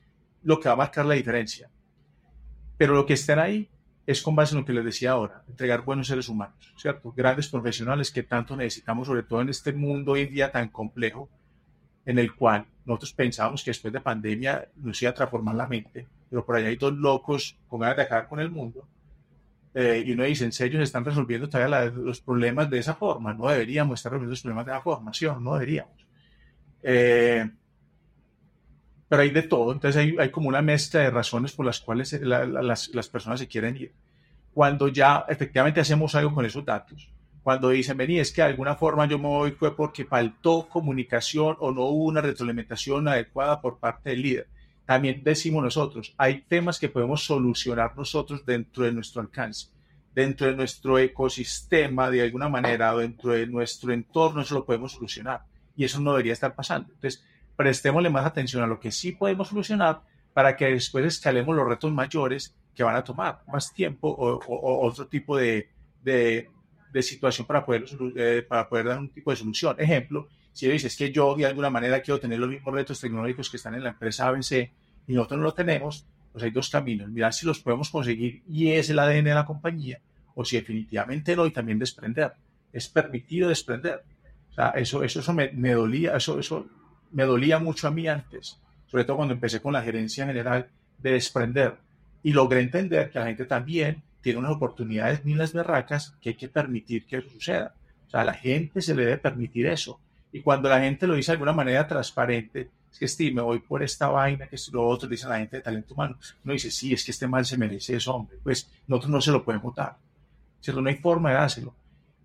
lo 0.43 0.59
que 0.59 0.67
va 0.67 0.73
a 0.73 0.77
marcar 0.77 1.05
la 1.05 1.13
diferencia, 1.13 1.69
pero 2.77 2.95
lo 2.95 3.05
que 3.05 3.13
estén 3.13 3.39
ahí 3.39 3.69
es 4.05 4.21
con 4.21 4.35
base 4.35 4.55
en 4.55 4.61
lo 4.61 4.65
que 4.65 4.73
les 4.73 4.83
decía 4.83 5.11
ahora, 5.11 5.43
entregar 5.47 5.83
buenos 5.83 6.07
seres 6.07 6.27
humanos, 6.27 6.73
¿cierto? 6.75 7.13
Grandes 7.15 7.47
profesionales 7.47 8.11
que 8.11 8.23
tanto 8.23 8.55
necesitamos, 8.55 9.07
sobre 9.07 9.23
todo 9.23 9.41
en 9.41 9.49
este 9.49 9.71
mundo 9.73 10.13
hoy 10.13 10.25
día 10.25 10.51
tan 10.51 10.69
complejo, 10.69 11.29
en 12.05 12.17
el 12.17 12.35
cual 12.35 12.65
nosotros 12.85 13.13
pensábamos 13.13 13.63
que 13.63 13.69
después 13.69 13.93
de 13.93 14.01
pandemia 14.01 14.67
nos 14.75 14.99
iba 15.01 15.11
a 15.11 15.13
transformar 15.13 15.55
la 15.55 15.67
mente, 15.67 16.07
pero 16.29 16.43
por 16.45 16.55
allá 16.55 16.69
hay 16.69 16.75
dos 16.75 16.93
locos 16.93 17.57
con 17.67 17.81
ganas 17.81 17.97
de 17.97 18.03
acabar 18.03 18.27
con 18.27 18.39
el 18.39 18.49
mundo. 18.49 18.87
Eh, 19.73 20.03
y 20.05 20.11
uno 20.11 20.23
dice, 20.23 20.43
¿en 20.43 20.51
serio 20.51 20.79
se 20.79 20.83
están 20.83 21.05
resolviendo 21.05 21.47
todavía 21.47 21.91
los 21.91 22.19
problemas 22.19 22.69
de 22.69 22.79
esa 22.79 22.95
forma? 22.95 23.33
No 23.33 23.47
deberíamos 23.47 23.99
estar 23.99 24.11
resolviendo 24.11 24.31
los 24.31 24.41
problemas 24.41 24.65
de 24.65 24.71
esa 24.71 24.81
formación, 24.81 25.43
no 25.43 25.53
deberíamos. 25.53 25.93
Eh, 26.83 27.49
pero 29.11 29.23
hay 29.23 29.31
de 29.31 29.43
todo, 29.43 29.73
entonces 29.73 30.01
hay, 30.01 30.15
hay, 30.17 30.29
como 30.29 30.47
una 30.47 30.61
mezcla 30.61 31.01
de 31.01 31.09
razones 31.09 31.51
por 31.51 31.65
las 31.65 31.81
cuales 31.81 32.13
las, 32.21 32.87
las 32.93 33.09
personas 33.09 33.41
se 33.41 33.47
quieren 33.49 33.75
ir. 33.75 33.91
Cuando 34.53 34.87
ya 34.87 35.25
efectivamente 35.27 35.81
hacemos 35.81 36.15
algo 36.15 36.33
con 36.33 36.45
esos 36.45 36.63
datos, 36.63 37.11
cuando 37.43 37.67
dicen, 37.67 37.97
vení, 37.97 38.19
es 38.19 38.31
que 38.31 38.41
de 38.41 38.47
alguna 38.47 38.75
forma 38.75 39.05
yo 39.07 39.19
me 39.19 39.27
voy 39.27 39.51
fue 39.51 39.75
porque 39.75 40.05
faltó 40.05 40.69
comunicación 40.69 41.57
o 41.59 41.73
no 41.73 41.81
hubo 41.81 42.05
una 42.05 42.21
retroalimentación 42.21 43.09
adecuada 43.09 43.59
por 43.59 43.79
parte 43.79 44.11
del 44.11 44.21
líder 44.21 44.47
también 44.85 45.21
decimos 45.23 45.63
nosotros, 45.63 46.13
hay 46.17 46.41
temas 46.41 46.79
que 46.79 46.89
podemos 46.89 47.23
solucionar 47.23 47.95
nosotros 47.95 48.45
dentro 48.45 48.83
de 48.83 48.91
nuestro 48.91 49.21
alcance, 49.21 49.67
dentro 50.13 50.47
de 50.47 50.55
nuestro 50.55 50.99
ecosistema 50.99 52.09
de 52.09 52.21
alguna 52.21 52.49
manera, 52.49 52.93
dentro 52.95 53.31
de 53.31 53.47
nuestro 53.47 53.93
entorno, 53.93 54.41
eso 54.41 54.55
lo 54.55 54.65
podemos 54.65 54.91
solucionar. 54.91 55.43
Y 55.77 55.85
eso 55.85 56.01
no 56.01 56.11
debería 56.11 56.33
estar 56.33 56.53
pasando. 56.53 56.91
Entonces, 56.93 57.23
prestémosle 57.55 58.09
más 58.09 58.25
atención 58.25 58.63
a 58.63 58.67
lo 58.67 58.79
que 58.79 58.91
sí 58.91 59.11
podemos 59.11 59.49
solucionar 59.49 60.01
para 60.33 60.55
que 60.55 60.65
después 60.65 61.05
escalemos 61.05 61.55
los 61.55 61.67
retos 61.67 61.91
mayores 61.91 62.55
que 62.75 62.83
van 62.83 62.95
a 62.95 63.03
tomar 63.03 63.41
más 63.51 63.73
tiempo 63.73 64.07
o, 64.07 64.87
otro 64.87 65.07
tipo 65.07 65.37
de, 65.37 65.69
de, 66.03 66.49
situación 67.01 67.45
para 67.45 67.65
poder, 67.65 67.85
eh, 68.15 68.45
para 68.47 68.67
poder 68.67 68.85
dar 68.87 68.99
un 68.99 69.09
tipo 69.09 69.31
de 69.31 69.37
solución. 69.37 69.75
Ejemplo, 69.77 70.27
si 70.53 70.67
dices 70.67 70.95
que 70.95 71.11
yo 71.11 71.35
de 71.35 71.45
alguna 71.45 71.69
manera 71.69 72.01
quiero 72.01 72.19
tener 72.19 72.39
los 72.39 72.49
mismos 72.49 72.73
retos 72.73 72.99
tecnológicos 72.99 73.49
que 73.49 73.57
están 73.57 73.75
en 73.75 73.83
la 73.83 73.89
empresa 73.89 74.27
ABC 74.27 74.71
y 75.07 75.13
nosotros 75.13 75.39
no 75.39 75.45
lo 75.45 75.53
tenemos, 75.53 76.07
pues 76.31 76.43
hay 76.43 76.51
dos 76.51 76.69
caminos. 76.69 77.09
Mirar 77.09 77.33
si 77.33 77.45
los 77.45 77.59
podemos 77.59 77.89
conseguir 77.89 78.43
y 78.47 78.69
es 78.71 78.89
el 78.89 78.99
ADN 78.99 79.25
de 79.25 79.33
la 79.33 79.45
compañía 79.45 79.99
o 80.33 80.45
si 80.45 80.55
definitivamente 80.55 81.35
no 81.35 81.45
y 81.45 81.51
también 81.51 81.79
desprender. 81.79 82.33
Es 82.71 82.87
permitido 82.87 83.49
desprender. 83.49 84.03
O 84.51 84.53
sea, 84.53 84.69
eso, 84.71 85.03
eso, 85.03 85.19
eso 85.19 85.33
me, 85.33 85.51
me 85.51 85.73
dolía, 85.73 86.15
eso, 86.15 86.39
eso 86.39 86.67
me 87.11 87.23
dolía 87.23 87.59
mucho 87.59 87.87
a 87.87 87.91
mí 87.91 88.07
antes, 88.07 88.57
sobre 88.87 89.03
todo 89.03 89.17
cuando 89.17 89.33
empecé 89.33 89.61
con 89.61 89.73
la 89.73 89.81
gerencia 89.81 90.25
general 90.25 90.67
de 90.97 91.11
desprender 91.11 91.77
y 92.23 92.33
logré 92.33 92.61
entender 92.61 93.09
que 93.09 93.19
la 93.19 93.25
gente 93.25 93.45
también 93.45 94.03
tiene 94.21 94.39
unas 94.39 94.51
oportunidades 94.51 95.25
ni 95.25 95.33
las 95.33 95.53
berracas 95.53 96.15
que 96.21 96.29
hay 96.29 96.35
que 96.35 96.47
permitir 96.47 97.05
que 97.05 97.21
suceda. 97.21 97.73
O 98.07 98.09
sea, 98.09 98.21
a 98.21 98.25
la 98.25 98.33
gente 98.33 98.81
se 98.81 98.93
le 98.93 99.05
debe 99.05 99.17
permitir 99.17 99.65
eso. 99.65 99.99
Y 100.31 100.41
cuando 100.41 100.69
la 100.69 100.79
gente 100.79 101.07
lo 101.07 101.15
dice 101.15 101.31
de 101.31 101.33
alguna 101.33 101.53
manera 101.53 101.87
transparente, 101.87 102.69
es 102.91 102.99
que 102.99 103.07
Steve, 103.07 103.33
me 103.33 103.41
voy 103.41 103.59
por 103.59 103.81
esta 103.83 104.09
vaina, 104.09 104.47
que 104.47 104.57
lo 104.71 104.85
otro, 104.85 105.09
dice 105.09 105.27
la 105.27 105.37
gente 105.37 105.57
de 105.57 105.63
talento 105.63 105.93
humano. 105.93 106.17
Uno 106.43 106.53
dice, 106.53 106.69
sí, 106.71 106.93
es 106.93 107.03
que 107.03 107.11
este 107.11 107.27
mal 107.27 107.45
se 107.45 107.57
merece 107.57 107.95
eso, 107.95 108.13
hombre. 108.13 108.37
Pues 108.43 108.69
nosotros 108.87 109.11
no 109.11 109.21
se 109.21 109.31
lo 109.31 109.43
podemos 109.43 109.75
dar. 109.75 109.97
¿Cierto? 110.59 110.81
No 110.81 110.89
hay 110.89 110.97
forma 110.97 111.29
de 111.29 111.35
dárselo. 111.35 111.73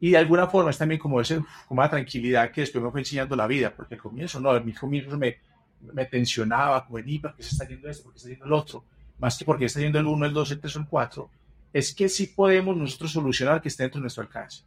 Y 0.00 0.11
de 0.11 0.19
alguna 0.19 0.47
forma 0.47 0.71
es 0.71 0.79
también 0.79 1.00
como, 1.00 1.21
ese, 1.21 1.41
como 1.67 1.81
una 1.81 1.91
tranquilidad 1.91 2.50
que 2.50 2.62
después 2.62 2.83
me 2.85 2.91
fue 2.91 3.00
enseñando 3.00 3.35
la 3.35 3.47
vida, 3.47 3.73
porque 3.75 3.95
al 3.95 4.00
comienzo 4.00 4.41
no, 4.41 4.50
al 4.50 4.75
comienzo 4.75 5.17
me, 5.17 5.38
me 5.93 6.05
tensionaba, 6.05 6.85
como, 6.85 6.99
¿por 7.21 7.35
qué 7.35 7.43
se 7.43 7.50
está 7.50 7.67
yendo 7.67 7.88
esto? 7.88 8.05
¿Por 8.05 8.12
qué 8.12 8.19
está 8.19 8.29
yendo 8.29 8.45
el 8.45 8.53
otro? 8.53 8.85
más 9.19 9.38
que 9.38 9.45
porque 9.45 9.67
está 9.67 9.81
yendo 9.81 9.99
el 9.99 10.07
1, 10.07 10.26
el 10.26 10.33
2, 10.33 10.50
el 10.53 10.61
3 10.61 10.76
o 10.76 10.79
el 10.81 10.87
4, 10.87 11.31
es 11.73 11.95
que 11.95 12.09
sí 12.09 12.26
podemos 12.29 12.76
nosotros 12.76 13.12
solucionar 13.12 13.61
que 13.61 13.69
esté 13.69 13.85
dentro 13.85 13.99
de 13.99 14.03
nuestro 14.03 14.23
alcance. 14.23 14.62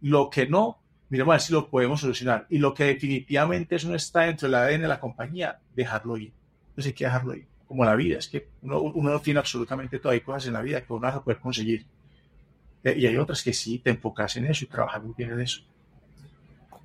Lo 0.00 0.30
que 0.30 0.46
no, 0.46 0.78
miremos 1.08 1.32
a 1.32 1.36
ver 1.36 1.40
si 1.40 1.52
lo 1.52 1.68
podemos 1.68 2.00
solucionar. 2.00 2.46
Y 2.50 2.58
lo 2.58 2.74
que 2.74 2.84
definitivamente 2.84 3.76
eso 3.76 3.88
no 3.88 3.94
está 3.94 4.22
dentro 4.22 4.48
del 4.48 4.56
ADN 4.56 4.82
de 4.82 4.88
la 4.88 5.00
compañía, 5.00 5.58
dejarlo 5.74 6.16
ir. 6.16 6.32
Entonces 6.68 6.86
hay 6.86 6.92
que 6.92 7.04
dejarlo 7.04 7.34
ir. 7.34 7.46
Como 7.66 7.84
la 7.84 7.96
vida, 7.96 8.18
es 8.18 8.28
que 8.28 8.48
uno, 8.62 8.80
uno 8.80 9.10
no 9.10 9.20
tiene 9.20 9.40
absolutamente 9.40 9.98
todo. 9.98 10.12
Hay 10.12 10.20
cosas 10.20 10.46
en 10.46 10.52
la 10.52 10.62
vida 10.62 10.82
que 10.82 10.92
uno 10.92 11.10
no 11.10 11.24
puede 11.24 11.38
conseguir. 11.38 11.86
Eh, 12.84 12.94
y 12.96 13.06
hay 13.06 13.16
otras 13.16 13.42
que 13.42 13.52
sí 13.52 13.78
te 13.78 13.90
enfocas 13.90 14.36
en 14.36 14.46
eso 14.46 14.64
y 14.64 14.68
trabajas 14.68 15.02
muy 15.02 15.14
bien 15.16 15.32
en 15.32 15.40
eso. 15.40 15.62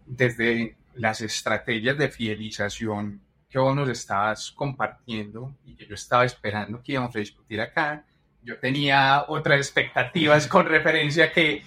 Desde 0.05 0.75
las 0.95 1.21
estrategias 1.21 1.97
de 1.97 2.09
fidelización 2.09 3.21
que 3.49 3.59
vos 3.59 3.75
nos 3.75 3.89
estabas 3.89 4.51
compartiendo 4.51 5.55
y 5.65 5.75
que 5.75 5.85
yo 5.85 5.95
estaba 5.95 6.25
esperando 6.25 6.81
que 6.81 6.93
íbamos 6.93 7.15
a 7.15 7.19
discutir 7.19 7.59
acá, 7.61 8.05
yo 8.43 8.57
tenía 8.59 9.25
otras 9.27 9.57
expectativas 9.57 10.47
con 10.47 10.65
referencia 10.65 11.25
a 11.25 11.31
que 11.31 11.63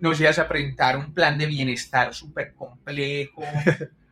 nos 0.00 0.20
ibas 0.20 0.38
a 0.38 0.48
presentar 0.48 0.96
un 0.96 1.14
plan 1.14 1.38
de 1.38 1.46
bienestar 1.46 2.12
súper 2.12 2.54
complejo, 2.54 3.42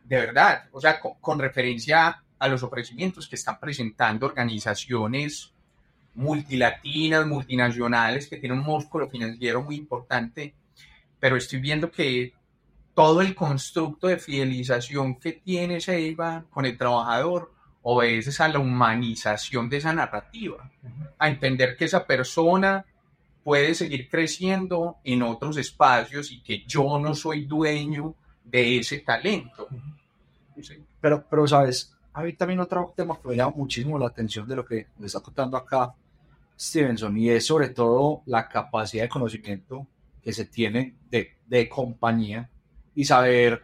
de 0.05 0.15
verdad, 0.15 0.69
o 0.71 0.79
sea, 0.79 0.99
con, 0.99 1.39
referencia 1.39 2.23
a 2.39 2.47
los 2.47 2.63
ofrecimientos 2.63 3.27
que 3.27 3.35
están 3.35 3.59
presentando 3.59 4.25
organizaciones 4.25 5.53
multilatinas, 6.15 7.25
multinacionales, 7.25 8.27
que 8.27 8.37
tienen 8.37 8.59
un 8.59 8.65
músculo 8.65 9.09
financiero 9.09 9.61
muy 9.63 9.75
importante, 9.75 10.53
pero 11.19 11.37
estoy 11.37 11.59
viendo 11.59 11.91
que 11.91 12.33
todo 12.93 13.21
el 13.21 13.33
constructo 13.35 14.07
de 14.07 14.17
fidelización 14.17 15.15
que 15.15 15.33
tiene 15.33 15.79
Seiba 15.79 16.45
con 16.49 16.65
el 16.65 16.77
trabajador 16.77 17.53
obedece 17.83 18.43
a 18.43 18.47
la 18.47 18.59
humanización 18.59 19.69
de 19.69 19.77
esa 19.77 19.93
narrativa, 19.93 20.69
a 21.17 21.29
entender 21.29 21.75
que 21.75 21.85
esa 21.85 22.05
persona 22.05 22.85
puede 23.43 23.73
seguir 23.73 24.07
creciendo 24.09 24.97
en 25.03 25.23
otros 25.23 25.57
espacios 25.57 26.31
y 26.31 26.41
que 26.41 26.63
yo 26.65 26.99
no 26.99 27.15
soy 27.15 27.45
dueño 27.45 28.13
de 28.43 28.79
ese 28.79 28.99
talento. 28.99 29.67
Pero, 30.99 31.25
pero, 31.27 31.47
¿sabes? 31.47 31.95
A 32.13 32.21
mí 32.21 32.33
también 32.33 32.59
otro 32.59 32.93
tema 32.95 33.17
que 33.19 33.29
me 33.29 33.35
llama 33.35 33.53
muchísimo 33.55 33.97
la 33.97 34.07
atención 34.07 34.47
de 34.47 34.55
lo 34.55 34.65
que 34.65 34.87
me 34.99 35.07
está 35.07 35.21
contando 35.21 35.57
acá 35.57 35.95
Stevenson 36.61 37.17
y 37.17 37.29
es 37.29 37.45
sobre 37.45 37.69
todo 37.69 38.21
la 38.27 38.47
capacidad 38.47 39.03
de 39.03 39.09
conocimiento 39.09 39.87
que 40.21 40.31
se 40.31 40.45
tiene 40.45 40.95
de, 41.09 41.37
de 41.47 41.67
compañía 41.67 42.49
y 42.93 43.03
saber 43.03 43.63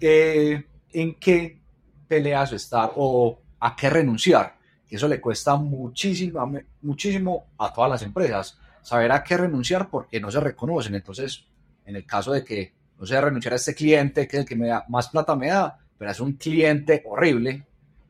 eh, 0.00 0.62
en 0.92 1.14
qué 1.14 1.58
peleas 2.06 2.52
estar 2.52 2.92
o 2.96 3.40
a 3.60 3.74
qué 3.74 3.88
renunciar. 3.88 4.56
Eso 4.88 5.08
le 5.08 5.20
cuesta 5.20 5.56
muchísimo, 5.56 6.52
muchísimo 6.82 7.46
a 7.58 7.72
todas 7.72 7.90
las 7.90 8.02
empresas. 8.02 8.58
Saber 8.82 9.10
a 9.10 9.24
qué 9.24 9.36
renunciar 9.36 9.88
porque 9.90 10.20
no 10.20 10.30
se 10.30 10.38
reconocen. 10.38 10.94
Entonces, 10.94 11.44
en 11.84 11.96
el 11.96 12.06
caso 12.06 12.32
de 12.32 12.44
que 12.44 12.74
no 12.98 13.06
sea 13.06 13.20
renunciar 13.22 13.54
a 13.54 13.56
este 13.56 13.74
cliente, 13.74 14.28
que 14.28 14.36
es 14.36 14.40
el 14.42 14.48
que 14.48 14.54
me 14.54 14.68
da 14.68 14.84
más 14.88 15.08
plata 15.08 15.34
me 15.34 15.48
da, 15.48 15.78
pero 15.98 16.10
es 16.10 16.20
un 16.20 16.34
cliente 16.34 17.02
horrible, 17.06 17.50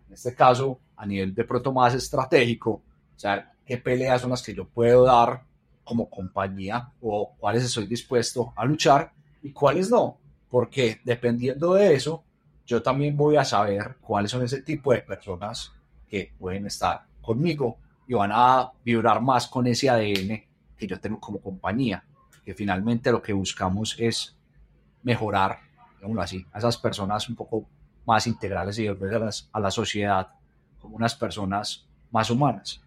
en 0.08 0.12
este 0.12 0.34
caso, 0.34 0.80
a 0.96 1.06
nivel 1.06 1.34
de 1.34 1.44
pronto 1.44 1.72
más 1.72 1.94
estratégico, 1.94 2.70
o 2.70 3.18
sea, 3.18 3.52
qué 3.66 3.76
peleas 3.76 4.22
son 4.22 4.30
las 4.30 4.42
que 4.42 4.54
yo 4.54 4.66
puedo 4.66 5.04
dar 5.04 5.42
como 5.84 6.08
compañía 6.08 6.92
o 7.00 7.34
cuáles 7.38 7.64
estoy 7.64 7.86
dispuesto 7.86 8.52
a 8.56 8.64
luchar 8.64 9.12
y 9.42 9.52
cuáles 9.52 9.90
no, 9.90 10.18
porque 10.48 11.00
dependiendo 11.04 11.74
de 11.74 11.94
eso, 11.94 12.24
yo 12.64 12.82
también 12.82 13.16
voy 13.16 13.36
a 13.36 13.44
saber 13.44 13.96
cuáles 14.00 14.30
son 14.30 14.42
ese 14.42 14.62
tipo 14.62 14.92
de 14.92 15.00
personas 15.00 15.72
que 16.08 16.32
pueden 16.38 16.66
estar 16.66 17.04
conmigo 17.20 17.78
y 18.08 18.14
van 18.14 18.30
a 18.32 18.72
vibrar 18.84 19.20
más 19.20 19.46
con 19.46 19.66
ese 19.66 19.90
ADN 19.90 20.42
que 20.76 20.86
yo 20.86 21.00
tengo 21.00 21.20
como 21.20 21.40
compañía, 21.40 22.04
que 22.44 22.54
finalmente 22.54 23.10
lo 23.10 23.22
que 23.22 23.32
buscamos 23.32 23.96
es 23.98 24.36
mejorar, 25.02 25.58
digámoslo 25.96 26.22
así, 26.22 26.46
a 26.52 26.58
esas 26.58 26.76
personas 26.76 27.28
un 27.28 27.36
poco 27.36 27.68
más 28.06 28.26
integrales 28.26 28.78
y 28.78 28.86
a 28.88 29.60
la 29.60 29.70
sociedad 29.70 30.28
como 30.80 30.96
unas 30.96 31.14
personas 31.14 31.86
más 32.10 32.30
humanas. 32.30 32.80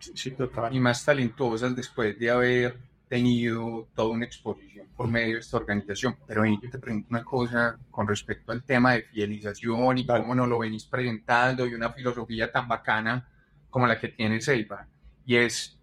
Sí, 0.00 0.34
Y 0.70 0.80
más 0.80 1.04
talentosas 1.04 1.76
después 1.76 2.18
de 2.18 2.30
haber 2.30 2.78
tenido 3.08 3.88
toda 3.94 4.10
una 4.10 4.24
exposición 4.24 4.86
por 4.96 5.08
medio 5.08 5.34
de 5.34 5.40
esta 5.40 5.56
organización. 5.56 6.16
Pero 6.26 6.44
yo 6.44 6.70
te 6.70 6.78
pregunto 6.78 7.08
una 7.10 7.24
cosa 7.24 7.78
con 7.90 8.06
respecto 8.06 8.52
al 8.52 8.62
tema 8.62 8.92
de 8.92 9.02
fidelización 9.02 9.98
y 9.98 10.06
cómo 10.06 10.34
nos 10.34 10.48
lo 10.48 10.58
venís 10.58 10.84
presentando 10.84 11.66
y 11.66 11.74
una 11.74 11.90
filosofía 11.90 12.50
tan 12.52 12.68
bacana 12.68 13.28
como 13.68 13.86
la 13.86 13.98
que 13.98 14.08
tiene 14.08 14.40
Seiba. 14.40 14.86
Y 15.26 15.36
es, 15.36 15.78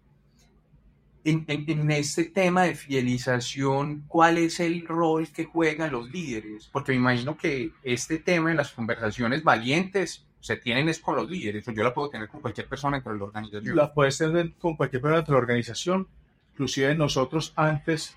en, 1.24 1.44
en, 1.48 1.90
este 1.90 2.24
tema 2.24 2.62
de 2.62 2.74
fidelización, 2.74 4.04
¿cuál 4.08 4.38
es 4.38 4.60
el 4.60 4.86
rol 4.86 5.28
que 5.28 5.44
juegan 5.44 5.92
los 5.92 6.10
líderes? 6.10 6.68
Porque 6.72 6.92
me 6.92 6.98
imagino 6.98 7.36
que 7.36 7.72
este 7.82 8.18
tema 8.18 8.50
en 8.50 8.56
las 8.56 8.72
conversaciones 8.72 9.42
valientes 9.42 10.27
se 10.40 10.56
tienen 10.56 10.88
es 10.88 11.00
con 11.00 11.16
los 11.16 11.28
líderes, 11.28 11.64
yo 11.66 11.84
la 11.84 11.92
puedo 11.92 12.10
tener 12.10 12.28
con 12.28 12.40
cualquier 12.40 12.66
persona 12.68 12.96
dentro 12.96 13.12
de 13.12 13.18
la 13.18 13.24
organización. 13.24 13.76
La 13.76 13.92
puedes 13.92 14.18
tener 14.18 14.52
con 14.54 14.76
cualquier 14.76 15.02
persona 15.02 15.16
dentro 15.16 15.34
de 15.34 15.40
la 15.40 15.42
organización, 15.42 16.08
inclusive 16.52 16.94
nosotros 16.94 17.52
antes, 17.56 18.16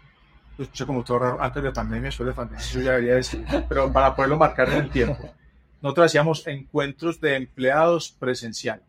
pues, 0.58 0.70
como 0.86 1.04
todo 1.04 1.42
antes 1.42 1.64
de 1.64 1.70
la 1.70 1.74
pandemia, 1.74 2.06
después 2.06 2.28
de 2.28 2.34
pandemia, 2.34 2.64
eso 2.64 2.80
ya 2.80 2.92
debería 2.92 3.16
decir, 3.16 3.46
pero 3.68 3.92
para 3.92 4.16
poderlo 4.16 4.38
marcar 4.38 4.70
en 4.70 4.78
el 4.78 4.90
tiempo, 4.90 5.34
nosotros 5.82 6.06
hacíamos 6.06 6.46
encuentros 6.48 7.20
de 7.20 7.36
empleados 7.36 8.12
presencial, 8.12 8.84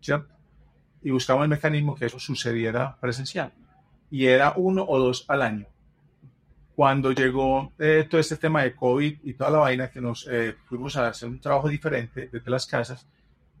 ¿cierto? 0.00 0.32
Y 1.02 1.10
buscamos 1.10 1.42
el 1.42 1.50
mecanismo 1.50 1.96
que 1.96 2.06
eso 2.06 2.18
sucediera 2.18 2.96
presencial. 3.00 3.52
Y 4.10 4.26
era 4.26 4.54
uno 4.56 4.84
o 4.88 4.98
dos 4.98 5.24
al 5.28 5.42
año. 5.42 5.66
Cuando 6.74 7.12
llegó 7.12 7.72
eh, 7.78 8.06
todo 8.08 8.20
este 8.20 8.36
tema 8.36 8.62
de 8.62 8.74
COVID 8.74 9.18
y 9.22 9.34
toda 9.34 9.50
la 9.50 9.58
vaina 9.58 9.90
que 9.90 10.00
nos 10.00 10.26
eh, 10.30 10.56
fuimos 10.66 10.96
a 10.96 11.08
hacer 11.08 11.28
un 11.28 11.40
trabajo 11.40 11.68
diferente 11.68 12.28
desde 12.32 12.50
las 12.50 12.66
casas, 12.66 13.06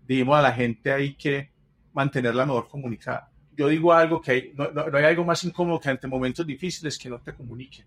dijimos 0.06 0.36
a 0.36 0.42
la 0.42 0.52
gente 0.52 0.92
ahí 0.92 1.14
que 1.14 1.50
mantenerla 1.92 2.44
mejor 2.44 2.68
comunicada 2.68 3.30
yo 3.56 3.68
digo 3.68 3.92
algo 3.92 4.20
que 4.20 4.52
no, 4.56 4.70
no, 4.70 4.96
hay 4.96 5.04
algo 5.04 5.24
más 5.24 5.44
incómodo 5.44 5.80
que 5.80 5.88
ante 5.88 6.06
momentos 6.06 6.46
difíciles 6.46 6.98
que 6.98 7.08
no 7.08 7.20
te 7.20 7.34
comuniquen. 7.34 7.86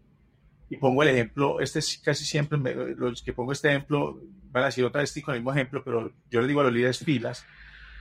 Y 0.70 0.78
pongo 0.78 1.04
el 1.04 1.10
ejemplo, 1.10 1.60
este 1.62 1.80
es 1.80 1.98
casi 2.04 2.26
siempre, 2.26 2.58
los 2.96 3.22
que 3.22 3.34
pongo 3.34 3.52
este 3.52 3.70
ejemplo 3.70 4.20
van 4.52 4.64
a 4.64 4.66
decir 4.68 4.84
otra 4.84 5.02
vez 5.02 5.14
con 5.24 5.34
el 5.34 5.42
mismo 5.42 5.52
ejemplo, 5.52 5.82
pero 5.84 6.12
yo 6.30 6.42
le 6.42 6.48
digo 6.48 6.62
a 6.62 6.66
los 6.66 6.74
líderes 6.74 7.00
filas, 7.00 7.46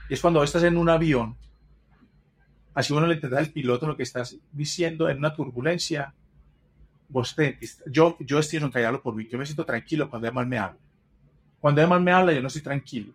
y 0.09 0.13
es 0.13 0.21
cuando 0.21 0.43
estás 0.43 0.63
en 0.63 0.77
un 0.77 0.89
avión, 0.89 1.37
así 2.73 2.93
uno 2.93 3.07
le 3.07 3.15
entiende 3.15 3.37
al 3.37 3.51
piloto 3.51 3.87
lo 3.87 3.95
que 3.95 4.03
estás 4.03 4.37
diciendo 4.51 5.09
en 5.09 5.19
una 5.19 5.33
turbulencia, 5.33 6.13
vos 7.09 7.35
te, 7.35 7.57
yo, 7.87 8.17
yo 8.19 8.39
estoy 8.39 8.59
en 8.59 8.71
callarlo 8.71 9.01
por 9.01 9.15
mí, 9.15 9.27
yo 9.29 9.37
me 9.37 9.45
siento 9.45 9.65
tranquilo 9.65 10.09
cuando 10.09 10.27
además 10.27 10.47
me 10.47 10.57
habla. 10.57 10.79
Cuando 11.59 11.81
además 11.81 12.01
me 12.01 12.11
habla, 12.11 12.33
yo 12.33 12.41
no 12.41 12.47
estoy 12.47 12.61
tranquilo 12.61 13.13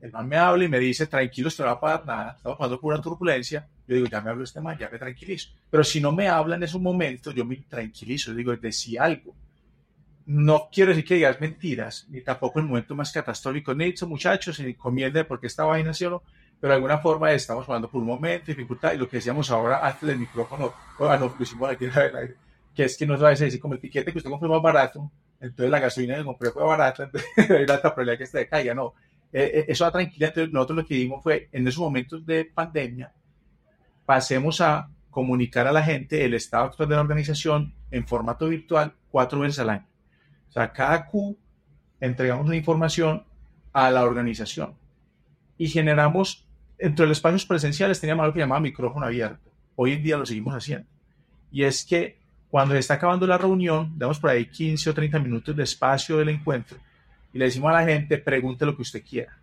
el 0.00 0.12
man 0.12 0.28
me 0.28 0.36
habla 0.36 0.64
y 0.64 0.68
me 0.68 0.78
dice, 0.78 1.06
tranquilo, 1.06 1.48
esto 1.48 1.64
no 1.64 1.68
va 1.68 1.72
a 1.74 1.80
pagar 1.80 2.06
nada, 2.06 2.34
estamos 2.36 2.58
pasando 2.58 2.80
por 2.80 2.94
una 2.94 3.02
turbulencia. 3.02 3.66
Yo 3.86 3.96
digo, 3.96 4.06
ya 4.06 4.20
me 4.20 4.30
habló 4.30 4.44
este 4.44 4.60
man, 4.60 4.78
ya 4.78 4.88
me 4.90 4.98
tranquilizo. 4.98 5.50
Pero 5.70 5.82
si 5.82 6.00
no 6.00 6.12
me 6.12 6.28
habla 6.28 6.56
en 6.56 6.62
ese 6.62 6.78
momento, 6.78 7.32
yo 7.32 7.44
me 7.44 7.56
tranquilizo, 7.56 8.34
digo, 8.34 8.54
decía 8.56 9.04
algo. 9.04 9.34
No 10.26 10.68
quiero 10.70 10.90
decir 10.90 11.04
que 11.04 11.14
digas 11.14 11.40
mentiras, 11.40 12.06
ni 12.10 12.20
tampoco 12.20 12.58
en 12.58 12.66
el 12.66 12.68
momento 12.68 12.94
más 12.94 13.10
catastrófico. 13.10 13.74
Ni 13.74 13.86
dicho, 13.86 14.06
muchachos, 14.06 14.60
ni 14.60 14.74
comiende 14.74 15.24
porque 15.24 15.46
esta 15.46 15.64
vaina, 15.64 15.92
¿sí 15.94 16.04
o 16.04 16.10
no? 16.10 16.22
Pero 16.60 16.72
de 16.72 16.76
alguna 16.76 16.98
forma 16.98 17.32
estamos 17.32 17.66
hablando 17.66 17.88
por 17.88 18.00
un 18.00 18.08
momento, 18.08 18.46
dificultad, 18.46 18.92
y 18.92 18.98
lo 18.98 19.08
que 19.08 19.16
decíamos 19.16 19.50
ahora 19.50 19.86
antes 19.86 20.06
del 20.06 20.18
micrófono, 20.18 20.74
no, 20.98 21.16
lo 21.16 21.34
hicimos 21.40 21.70
aquí, 21.70 21.86
que 22.78 22.84
es 22.84 22.96
que 22.96 23.08
no 23.08 23.16
se 23.16 23.24
va 23.24 23.30
a 23.30 23.34
decir, 23.34 23.58
como 23.58 23.74
el 23.74 23.80
piquete 23.80 24.12
que 24.12 24.18
usted 24.18 24.30
compró 24.30 24.48
más 24.48 24.62
barato, 24.62 25.10
entonces 25.40 25.68
la 25.68 25.80
gasolina 25.80 26.14
que 26.14 26.22
compré 26.22 26.52
fue 26.52 26.62
barata, 26.62 27.02
entonces 27.12 27.50
hay 27.50 27.66
la 27.66 27.82
probabilidad 27.82 28.18
que 28.18 28.26
se 28.26 28.46
caiga, 28.46 28.72
no 28.72 28.94
eh, 29.32 29.50
eh, 29.52 29.64
eso 29.66 29.82
da 29.82 29.90
tranquilidad. 29.90 30.28
Entonces, 30.28 30.52
nosotros 30.54 30.76
lo 30.76 30.86
que 30.86 30.94
dimos 30.94 31.20
fue, 31.20 31.48
en 31.50 31.66
esos 31.66 31.80
momentos 31.80 32.24
de 32.24 32.44
pandemia, 32.44 33.12
pasemos 34.06 34.60
a 34.60 34.88
comunicar 35.10 35.66
a 35.66 35.72
la 35.72 35.82
gente 35.82 36.24
el 36.24 36.34
estado 36.34 36.66
actual 36.66 36.88
de 36.88 36.94
la 36.94 37.00
organización 37.00 37.74
en 37.90 38.06
formato 38.06 38.46
virtual 38.46 38.94
cuatro 39.10 39.40
veces 39.40 39.58
al 39.58 39.70
año. 39.70 39.88
O 40.48 40.52
sea, 40.52 40.72
cada 40.72 41.04
Q 41.04 41.36
entregamos 41.98 42.48
la 42.48 42.54
información 42.54 43.24
a 43.72 43.90
la 43.90 44.04
organización 44.04 44.76
y 45.56 45.66
generamos, 45.66 46.46
entre 46.78 47.08
los 47.08 47.18
espacios 47.18 47.44
presenciales 47.44 48.00
teníamos 48.00 48.22
algo 48.22 48.34
que 48.34 48.40
llamaba 48.40 48.60
micrófono 48.60 49.04
abierto. 49.04 49.50
Hoy 49.74 49.94
en 49.94 50.02
día 50.04 50.16
lo 50.16 50.24
seguimos 50.24 50.54
haciendo. 50.54 50.86
Y 51.50 51.64
es 51.64 51.84
que 51.84 52.18
cuando 52.50 52.74
se 52.74 52.80
está 52.80 52.94
acabando 52.94 53.26
la 53.26 53.38
reunión, 53.38 53.92
damos 53.96 54.18
por 54.18 54.30
ahí 54.30 54.46
15 54.46 54.90
o 54.90 54.94
30 54.94 55.18
minutos 55.18 55.54
de 55.54 55.62
espacio 55.62 56.16
del 56.16 56.30
encuentro 56.30 56.78
y 57.32 57.38
le 57.38 57.46
decimos 57.46 57.70
a 57.70 57.80
la 57.80 57.84
gente, 57.84 58.18
pregunte 58.18 58.64
lo 58.64 58.74
que 58.74 58.82
usted 58.82 59.02
quiera. 59.04 59.36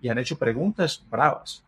Y 0.00 0.08
han 0.08 0.18
hecho 0.18 0.38
preguntas 0.38 1.04
bravas. 1.10 1.62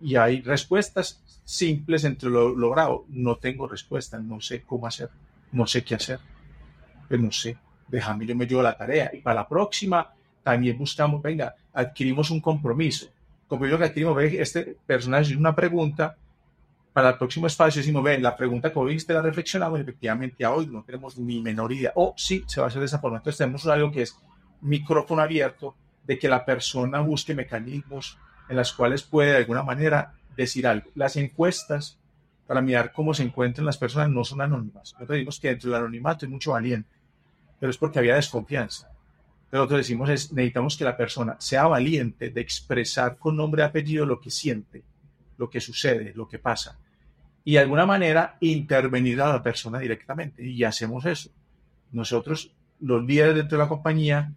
Y 0.00 0.16
hay 0.16 0.40
respuestas 0.40 1.20
simples 1.44 2.04
entre 2.04 2.30
lo, 2.30 2.54
lo 2.54 2.70
bravo. 2.70 3.04
No 3.08 3.36
tengo 3.36 3.66
respuesta, 3.66 4.18
no 4.18 4.40
sé 4.40 4.62
cómo 4.62 4.86
hacer, 4.86 5.10
no 5.52 5.66
sé 5.66 5.84
qué 5.84 5.94
hacer. 5.94 6.18
Pues 7.08 7.20
no 7.20 7.32
sé, 7.32 7.58
déjame, 7.88 8.26
yo 8.26 8.34
me 8.36 8.46
llevo 8.46 8.62
la 8.62 8.76
tarea. 8.76 9.10
Y 9.12 9.18
para 9.18 9.40
la 9.40 9.48
próxima 9.48 10.12
también 10.42 10.78
buscamos, 10.78 11.20
venga, 11.20 11.54
adquirimos 11.72 12.30
un 12.30 12.40
compromiso. 12.40 13.08
Como 13.48 13.66
yo 13.66 13.76
que 13.78 13.84
adquirimos, 13.84 14.22
este 14.22 14.76
personaje 14.86 15.30
hizo 15.30 15.38
una 15.38 15.54
pregunta, 15.54 16.16
para 16.92 17.10
el 17.10 17.18
próximo 17.18 17.46
espacio 17.46 17.80
decimos, 17.80 18.02
ven, 18.02 18.22
la 18.22 18.36
pregunta 18.36 18.72
que 18.72 18.78
hoy 18.78 18.94
viste 18.94 19.12
la 19.12 19.22
reflexionamos, 19.22 19.80
efectivamente 19.80 20.44
a 20.44 20.52
hoy 20.52 20.66
no 20.66 20.82
tenemos 20.82 21.16
ni 21.18 21.40
menor 21.40 21.72
idea. 21.72 21.92
O 21.94 22.14
sí, 22.16 22.44
se 22.46 22.60
va 22.60 22.66
a 22.66 22.68
hacer 22.68 22.80
de 22.80 22.86
esa 22.86 22.98
forma. 22.98 23.18
Entonces 23.18 23.38
tenemos 23.38 23.66
algo 23.66 23.92
que 23.92 24.02
es 24.02 24.16
micrófono 24.60 25.22
abierto 25.22 25.76
de 26.04 26.18
que 26.18 26.28
la 26.28 26.44
persona 26.44 27.00
busque 27.00 27.34
mecanismos 27.34 28.18
en 28.48 28.56
las 28.56 28.72
cuales 28.72 29.02
puede 29.02 29.30
de 29.30 29.36
alguna 29.38 29.62
manera 29.62 30.14
decir 30.36 30.66
algo. 30.66 30.90
Las 30.94 31.16
encuestas 31.16 31.98
para 32.46 32.60
mirar 32.60 32.92
cómo 32.92 33.14
se 33.14 33.22
encuentran 33.22 33.64
las 33.64 33.78
personas 33.78 34.10
no 34.10 34.24
son 34.24 34.40
anónimas. 34.40 34.92
Nosotros 34.94 35.10
decimos 35.10 35.38
que 35.38 35.48
dentro 35.48 35.70
del 35.70 35.80
anonimato 35.80 36.26
hay 36.26 36.32
mucho 36.32 36.50
valiente, 36.50 36.90
pero 37.60 37.70
es 37.70 37.78
porque 37.78 38.00
había 38.00 38.16
desconfianza. 38.16 38.90
Pero 39.48 39.62
nosotros 39.62 39.78
decimos 39.78 40.10
es, 40.10 40.32
necesitamos 40.32 40.76
que 40.76 40.84
la 40.84 40.96
persona 40.96 41.36
sea 41.38 41.68
valiente 41.68 42.30
de 42.30 42.40
expresar 42.40 43.18
con 43.18 43.36
nombre 43.36 43.62
y 43.62 43.66
apellido 43.66 44.04
lo 44.04 44.20
que 44.20 44.30
siente, 44.30 44.82
lo 45.40 45.48
que 45.48 45.60
sucede, 45.60 46.12
lo 46.14 46.28
que 46.28 46.38
pasa. 46.38 46.78
Y 47.44 47.54
de 47.54 47.60
alguna 47.60 47.86
manera 47.86 48.36
intervenir 48.40 49.22
a 49.22 49.32
la 49.32 49.42
persona 49.42 49.78
directamente. 49.78 50.46
Y 50.46 50.62
hacemos 50.64 51.06
eso. 51.06 51.30
Nosotros, 51.92 52.52
los 52.78 53.02
líderes 53.02 53.36
dentro 53.36 53.56
de 53.56 53.64
la 53.64 53.68
compañía, 53.68 54.34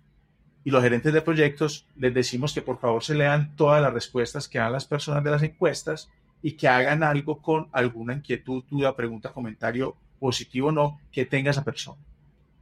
y 0.63 0.71
los 0.71 0.81
gerentes 0.81 1.11
de 1.11 1.21
proyectos 1.21 1.85
les 1.97 2.13
decimos 2.13 2.53
que 2.53 2.61
por 2.61 2.79
favor 2.79 3.03
se 3.03 3.15
lean 3.15 3.53
todas 3.57 3.81
las 3.81 3.93
respuestas 3.93 4.47
que 4.47 4.59
dan 4.59 4.71
las 4.71 4.85
personas 4.85 5.21
de 5.21 5.31
las 5.31 5.43
encuestas 5.43 6.09
y 6.41 6.53
que 6.53 6.69
hagan 6.69 7.03
algo 7.03 7.41
con 7.41 7.67
alguna 7.73 8.13
inquietud, 8.13 8.63
duda, 8.69 8.95
pregunta, 8.95 9.33
comentario 9.33 9.97
positivo 10.19 10.69
o 10.69 10.71
no 10.71 11.01
que 11.11 11.25
tenga 11.25 11.51
esa 11.51 11.65
persona, 11.65 12.01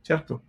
¿cierto? 0.02 0.42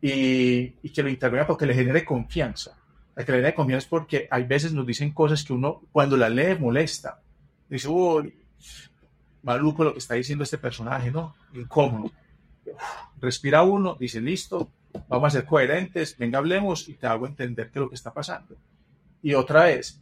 Y, 0.00 0.74
y 0.82 0.90
que 0.92 1.04
lo 1.04 1.08
intervenga 1.08 1.46
porque 1.46 1.66
le 1.66 1.74
genere 1.74 2.04
confianza. 2.04 2.76
La 3.14 3.22
le 3.22 3.26
genere 3.26 3.54
confianza 3.54 3.84
es 3.84 3.90
porque 3.90 4.26
hay 4.30 4.44
veces 4.44 4.72
nos 4.72 4.86
dicen 4.86 5.12
cosas 5.12 5.44
que 5.44 5.52
uno 5.52 5.82
cuando 5.92 6.16
la 6.16 6.30
lee 6.30 6.56
molesta. 6.58 7.20
Dice, 7.68 7.88
uy, 7.88 8.34
maluco 9.42 9.84
lo 9.84 9.92
que 9.92 9.98
está 9.98 10.14
diciendo 10.14 10.44
este 10.44 10.58
personaje, 10.58 11.10
¿no? 11.10 11.34
Incómodo. 11.52 12.10
Respira 13.20 13.62
uno, 13.62 13.96
dice, 13.98 14.20
listo, 14.20 14.70
vamos 15.08 15.28
a 15.28 15.38
ser 15.38 15.44
coherentes, 15.44 16.16
venga, 16.16 16.38
hablemos 16.38 16.88
y 16.88 16.94
te 16.94 17.06
hago 17.06 17.26
entender 17.26 17.70
qué 17.70 17.78
es 17.78 17.82
lo 17.82 17.88
que 17.88 17.94
está 17.94 18.12
pasando. 18.12 18.56
Y 19.22 19.34
otra 19.34 19.64
vez, 19.64 20.00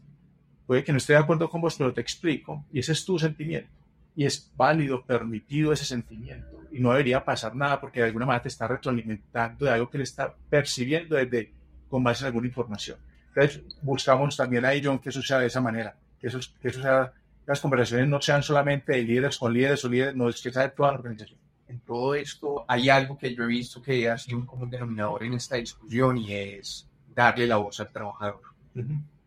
puede 0.66 0.84
que 0.84 0.92
no 0.92 0.98
esté 0.98 1.14
de 1.14 1.18
acuerdo 1.18 1.50
con 1.50 1.60
vos, 1.60 1.74
pero 1.76 1.92
te 1.92 2.00
explico, 2.00 2.64
y 2.72 2.78
ese 2.78 2.92
es 2.92 3.04
tu 3.04 3.18
sentimiento, 3.18 3.70
y 4.14 4.24
es 4.24 4.52
válido, 4.56 5.04
permitido 5.04 5.72
ese 5.72 5.84
sentimiento, 5.84 6.62
y 6.70 6.78
no 6.78 6.90
debería 6.90 7.24
pasar 7.24 7.56
nada 7.56 7.80
porque 7.80 8.00
de 8.00 8.06
alguna 8.06 8.26
manera 8.26 8.42
te 8.42 8.48
está 8.48 8.68
retroalimentando 8.68 9.64
de 9.64 9.72
algo 9.72 9.90
que 9.90 9.98
le 9.98 10.04
está 10.04 10.34
percibiendo 10.48 11.16
desde 11.16 11.52
con 11.90 12.03
base 12.03 12.22
en 12.22 12.29
alguna 12.29 12.46
información. 12.46 12.98
Entonces, 13.35 13.62
buscamos 13.83 14.37
también 14.37 14.64
ahí, 14.64 14.81
John, 14.83 14.98
que 14.98 15.11
eso 15.11 15.22
sea 15.22 15.38
de 15.38 15.46
esa 15.48 15.61
manera, 15.61 15.94
que 16.18 16.29
eso, 16.29 16.38
que 16.61 16.68
eso 16.68 16.81
sea, 16.81 17.12
las 17.46 17.61
conversaciones 17.61 18.09
no 18.09 18.20
sean 18.22 18.42
solamente 18.42 18.92
de 18.92 19.03
líderes 19.03 19.38
con 19.38 19.53
líderes 19.53 19.85
o 19.85 19.88
líderes, 19.88 20.14
no 20.14 20.29
es 20.29 20.40
que 20.40 20.50
sea 20.53 20.62
de 20.62 20.70
toda 20.70 20.92
la 20.92 20.98
organización 20.98 21.40
en 21.70 21.81
todo 21.81 22.14
esto 22.16 22.64
hay 22.66 22.88
algo 22.88 23.16
que 23.16 23.35
yo 23.35 23.44
he 23.44 23.46
visto 23.46 23.81
que 23.81 24.11
ha 24.11 24.18
sido 24.18 24.38
un 24.38 24.46
común 24.46 24.68
denominador 24.68 25.22
en 25.22 25.35
esta 25.35 25.57
discusión 25.57 26.18
y 26.18 26.33
es 26.33 26.88
darle 27.14 27.46
la 27.46 27.57
voz 27.57 27.79
al 27.79 27.92
trabajador. 27.92 28.42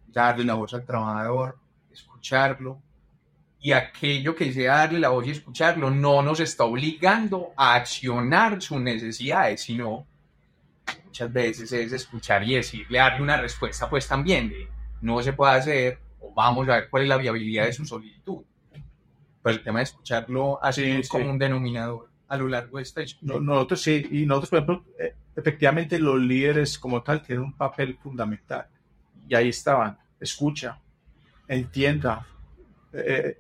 Darle 0.08 0.44
la 0.44 0.54
voz 0.56 0.74
al 0.74 0.86
trabajador, 0.86 1.58
escucharlo. 1.92 2.82
Y 3.62 3.72
aquello 3.72 4.36
que 4.36 4.52
sea 4.52 4.80
darle 4.80 5.00
la 5.00 5.10
voz 5.10 5.26
y 5.26 5.32
escucharlo 5.32 5.90
no 5.90 6.22
nos 6.22 6.42
está 6.42 6.66
obligando 6.66 7.54
a 7.56 7.76
accionar 7.76 8.62
sus 8.62 8.82
necesidades, 8.82 9.62
sino 9.62 10.06
muchas 11.14 11.32
veces 11.32 11.72
es 11.72 11.92
escuchar 11.92 12.44
y 12.44 12.56
decirle, 12.56 12.98
darle 12.98 13.22
una 13.22 13.38
respuesta, 13.38 13.88
pues 13.88 14.08
también 14.08 14.50
de 14.50 14.68
no 15.02 15.22
se 15.22 15.32
puede 15.32 15.54
hacer 15.54 16.00
o 16.20 16.34
vamos 16.34 16.68
a 16.68 16.78
ver 16.78 16.90
cuál 16.90 17.04
es 17.04 17.10
la 17.10 17.18
viabilidad 17.18 17.66
de 17.66 17.74
su 17.74 17.86
solicitud. 17.86 18.44
Pues 19.44 19.58
el 19.58 19.64
tema 19.64 19.78
de 19.78 19.84
escucharlo 19.84 20.58
así 20.64 21.04
sí, 21.04 21.08
como 21.08 21.30
un 21.30 21.38
denominador 21.38 22.10
a 22.28 22.36
lo 22.36 22.48
largo 22.48 22.78
de 22.78 22.84
esta 22.84 23.04
no, 23.22 23.40
Nosotros 23.40 23.82
sí, 23.82 24.08
y 24.10 24.26
nosotros, 24.26 24.50
por 24.50 24.58
ejemplo, 24.58 24.84
eh, 24.98 25.14
efectivamente 25.36 26.00
los 26.00 26.20
líderes 26.20 26.80
como 26.80 27.04
tal 27.04 27.22
tienen 27.22 27.44
un 27.44 27.54
papel 27.54 27.96
fundamental. 28.02 28.66
Y 29.30 29.36
ahí 29.36 29.50
estaban, 29.50 29.96
escucha, 30.20 30.80
entienda. 31.48 32.26
Eh, 32.92 33.38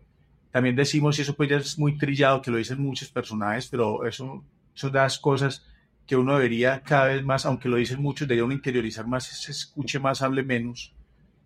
también 0.52 0.76
decimos, 0.76 1.18
y 1.18 1.24
eso 1.24 1.34
pues 1.34 1.50
ya 1.50 1.58
es 1.58 1.80
muy 1.80 1.98
trillado, 1.98 2.40
que 2.40 2.52
lo 2.52 2.58
dicen 2.58 2.80
muchos 2.80 3.10
personajes, 3.10 3.66
pero 3.68 4.06
eso 4.06 4.44
son 4.76 4.94
las 4.94 5.18
cosas 5.18 5.66
que 6.06 6.16
uno 6.16 6.36
debería 6.36 6.82
cada 6.82 7.06
vez 7.06 7.24
más, 7.24 7.46
aunque 7.46 7.70
lo 7.70 7.78
dicen 7.78 8.02
muchos, 8.02 8.28
debería 8.28 8.46
uno 8.46 8.54
interiorizar 8.54 9.08
más, 9.08 9.26
se 9.26 9.52
escuche 9.52 10.00
más, 10.00 10.22
hable 10.22 10.44
menos, 10.44 10.94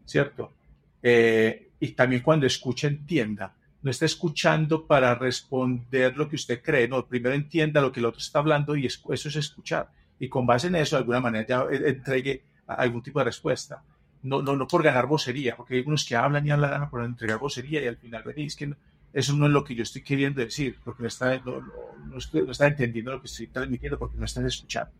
¿cierto? 0.05 0.53
Eh, 1.01 1.69
y 1.79 1.89
también 1.89 2.21
cuando 2.21 2.45
escucha, 2.47 2.87
entienda 2.87 3.53
no 3.81 3.91
está 3.91 4.05
escuchando 4.05 4.85
para 4.85 5.15
responder 5.15 6.17
lo 6.17 6.27
que 6.27 6.35
usted 6.35 6.61
cree, 6.61 6.87
no, 6.87 7.05
primero 7.05 7.35
entienda 7.35 7.81
lo 7.81 7.91
que 7.91 7.99
el 7.99 8.05
otro 8.05 8.19
está 8.19 8.39
hablando 8.39 8.75
y 8.75 8.85
eso 8.85 9.13
es 9.13 9.35
escuchar. 9.35 9.89
Y 10.19 10.29
con 10.29 10.45
base 10.45 10.67
en 10.67 10.75
eso, 10.75 10.95
de 10.95 11.01
alguna 11.01 11.19
manera, 11.19 11.47
ya 11.47 11.65
entregue 11.71 12.43
algún 12.65 13.03
tipo 13.03 13.19
de 13.19 13.25
respuesta. 13.25 13.83
No, 14.23 14.41
no, 14.41 14.55
no 14.55 14.67
por 14.67 14.83
ganar 14.83 15.05
vocería, 15.05 15.55
porque 15.55 15.75
hay 15.75 15.83
unos 15.85 16.03
que 16.05 16.15
hablan 16.15 16.45
y 16.45 16.49
hablan 16.49 16.89
por 16.89 17.03
entregar 17.03 17.37
vocería 17.37 17.83
y 17.83 17.87
al 17.87 17.97
final 17.97 18.23
venís 18.23 18.55
que 18.55 18.73
eso 19.13 19.33
no 19.33 19.47
es 19.47 19.51
lo 19.51 19.63
que 19.63 19.75
yo 19.75 19.83
estoy 19.83 20.03
queriendo 20.03 20.41
decir, 20.41 20.77
porque 20.83 21.03
no 21.03 21.07
está, 21.07 21.39
no, 21.39 22.51
está 22.51 22.67
entendiendo 22.67 23.11
lo 23.11 23.21
que 23.21 23.27
estoy 23.27 23.47
transmitiendo, 23.47 23.97
porque 23.97 24.17
no 24.17 24.25
estás 24.25 24.45
escuchando. 24.45 24.91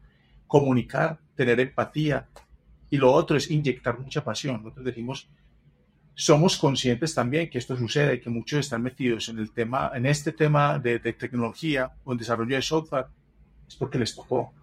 Comunicar, 0.48 1.20
tener 1.36 1.60
empatía. 1.60 2.28
Y 2.90 2.98
lo 2.98 3.12
otro 3.12 3.36
es 3.38 3.52
inyectar 3.52 4.00
mucha 4.00 4.24
pasión. 4.24 4.64
Nosotros 4.64 4.86
decimos, 4.86 5.30
somos 6.16 6.58
conscientes 6.58 7.14
también 7.14 7.50
que 7.50 7.58
esto 7.58 7.78
sucede 7.78 8.20
que 8.20 8.30
muchos 8.30 8.62
están 8.62 8.82
metidos 8.82 9.30
en 9.30 9.40
el 9.40 9.52
tema, 9.52 9.92
en 9.94 10.06
este 10.06 10.32
tema 10.32 10.80
de, 10.80 11.00
tecnología 11.00 11.92
o 12.04 12.14
en 12.14 12.18
desarrollo 12.18 12.56
de 12.56 12.62
software, 12.62 13.06
es 13.68 13.76
porque 13.76 14.00
les 14.00 14.16
tocó. 14.16 14.54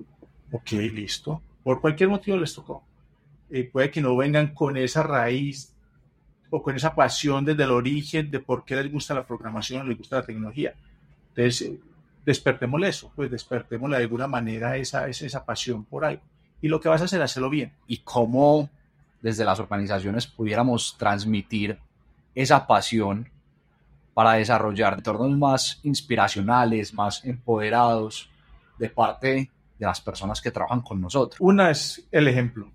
Ok, 0.51 0.73
listo. 0.73 1.43
Por 1.63 1.81
cualquier 1.81 2.09
motivo 2.09 2.39
les 2.39 2.55
tocó. 2.55 2.85
Y 3.51 3.65
puede 3.65 3.91
que 3.91 4.01
no 4.01 4.17
vengan 4.17 4.55
con 4.55 4.77
esa 4.77 5.03
raíz 5.03 5.74
o 6.51 6.63
con 6.63 6.77
esa 6.77 6.95
pasión 6.95 7.45
desde 7.45 7.65
el 7.65 7.71
origen 7.71 8.31
de 8.31 8.41
por 8.41 8.65
qué 8.65 8.77
les 8.77 8.91
gusta 8.91 9.15
la 9.15 9.27
programación, 9.27 9.89
les 9.89 9.99
gusta 9.99 10.17
la 10.17 10.27
tecnología. 10.27 10.75
Entonces, 11.35 11.73
despertemos 12.25 12.83
eso, 12.85 13.13
pues 13.15 13.31
despertemos 13.31 13.91
de 13.91 13.97
alguna 13.97 14.27
manera 14.27 14.77
esa, 14.77 15.09
esa, 15.09 15.27
esa 15.27 15.45
pasión 15.45 15.85
por 15.85 16.05
algo. 16.05 16.23
Y 16.61 16.69
lo 16.69 16.81
que 16.81 16.89
vas 16.89 17.03
a 17.03 17.05
hacer 17.05 17.21
hacerlo 17.21 17.51
bien. 17.51 17.73
¿Y 17.87 17.99
cómo 17.99 18.71
desde 19.21 19.45
las 19.45 19.59
organizaciones 19.59 20.27
pudiéramos 20.27 20.97
transmitir 20.99 21.79
esa 22.35 22.67
pasión 22.67 23.29
para 24.13 24.35
desarrollar 24.35 24.95
entornos 24.95 25.37
más 25.37 25.81
inspiracionales, 25.83 26.95
más 26.95 27.25
empoderados 27.25 28.31
de 28.79 28.89
parte 28.89 29.51
de 29.79 29.87
las 29.87 30.01
personas 30.01 30.41
que 30.41 30.51
trabajan 30.51 30.83
con 30.83 31.01
nosotros. 31.01 31.41
Una 31.41 31.71
es 31.71 32.07
el 32.13 32.29
ejemplo. 32.29 32.71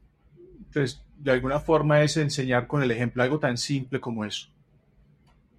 Entonces, 0.69 1.03
de 1.17 1.31
alguna 1.31 1.59
forma 1.59 2.01
es 2.03 2.15
enseñar 2.17 2.67
con 2.67 2.83
el 2.83 2.91
ejemplo 2.91 3.23
algo 3.23 3.39
tan 3.39 3.57
simple 3.57 3.99
como 3.99 4.23
eso. 4.23 4.49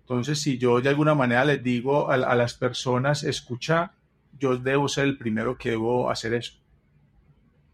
Entonces, 0.02 0.40
si 0.40 0.56
yo 0.56 0.80
de 0.80 0.88
alguna 0.88 1.14
manera 1.14 1.44
les 1.44 1.62
digo 1.62 2.10
a, 2.10 2.16
las 2.16 2.54
personas, 2.54 3.24
escucha, 3.24 3.92
yo 4.38 4.56
debo 4.56 4.88
ser 4.88 5.04
el 5.04 5.18
primero 5.18 5.58
que 5.58 5.70
debo 5.70 6.10
hacer 6.10 6.34
eso. 6.34 6.54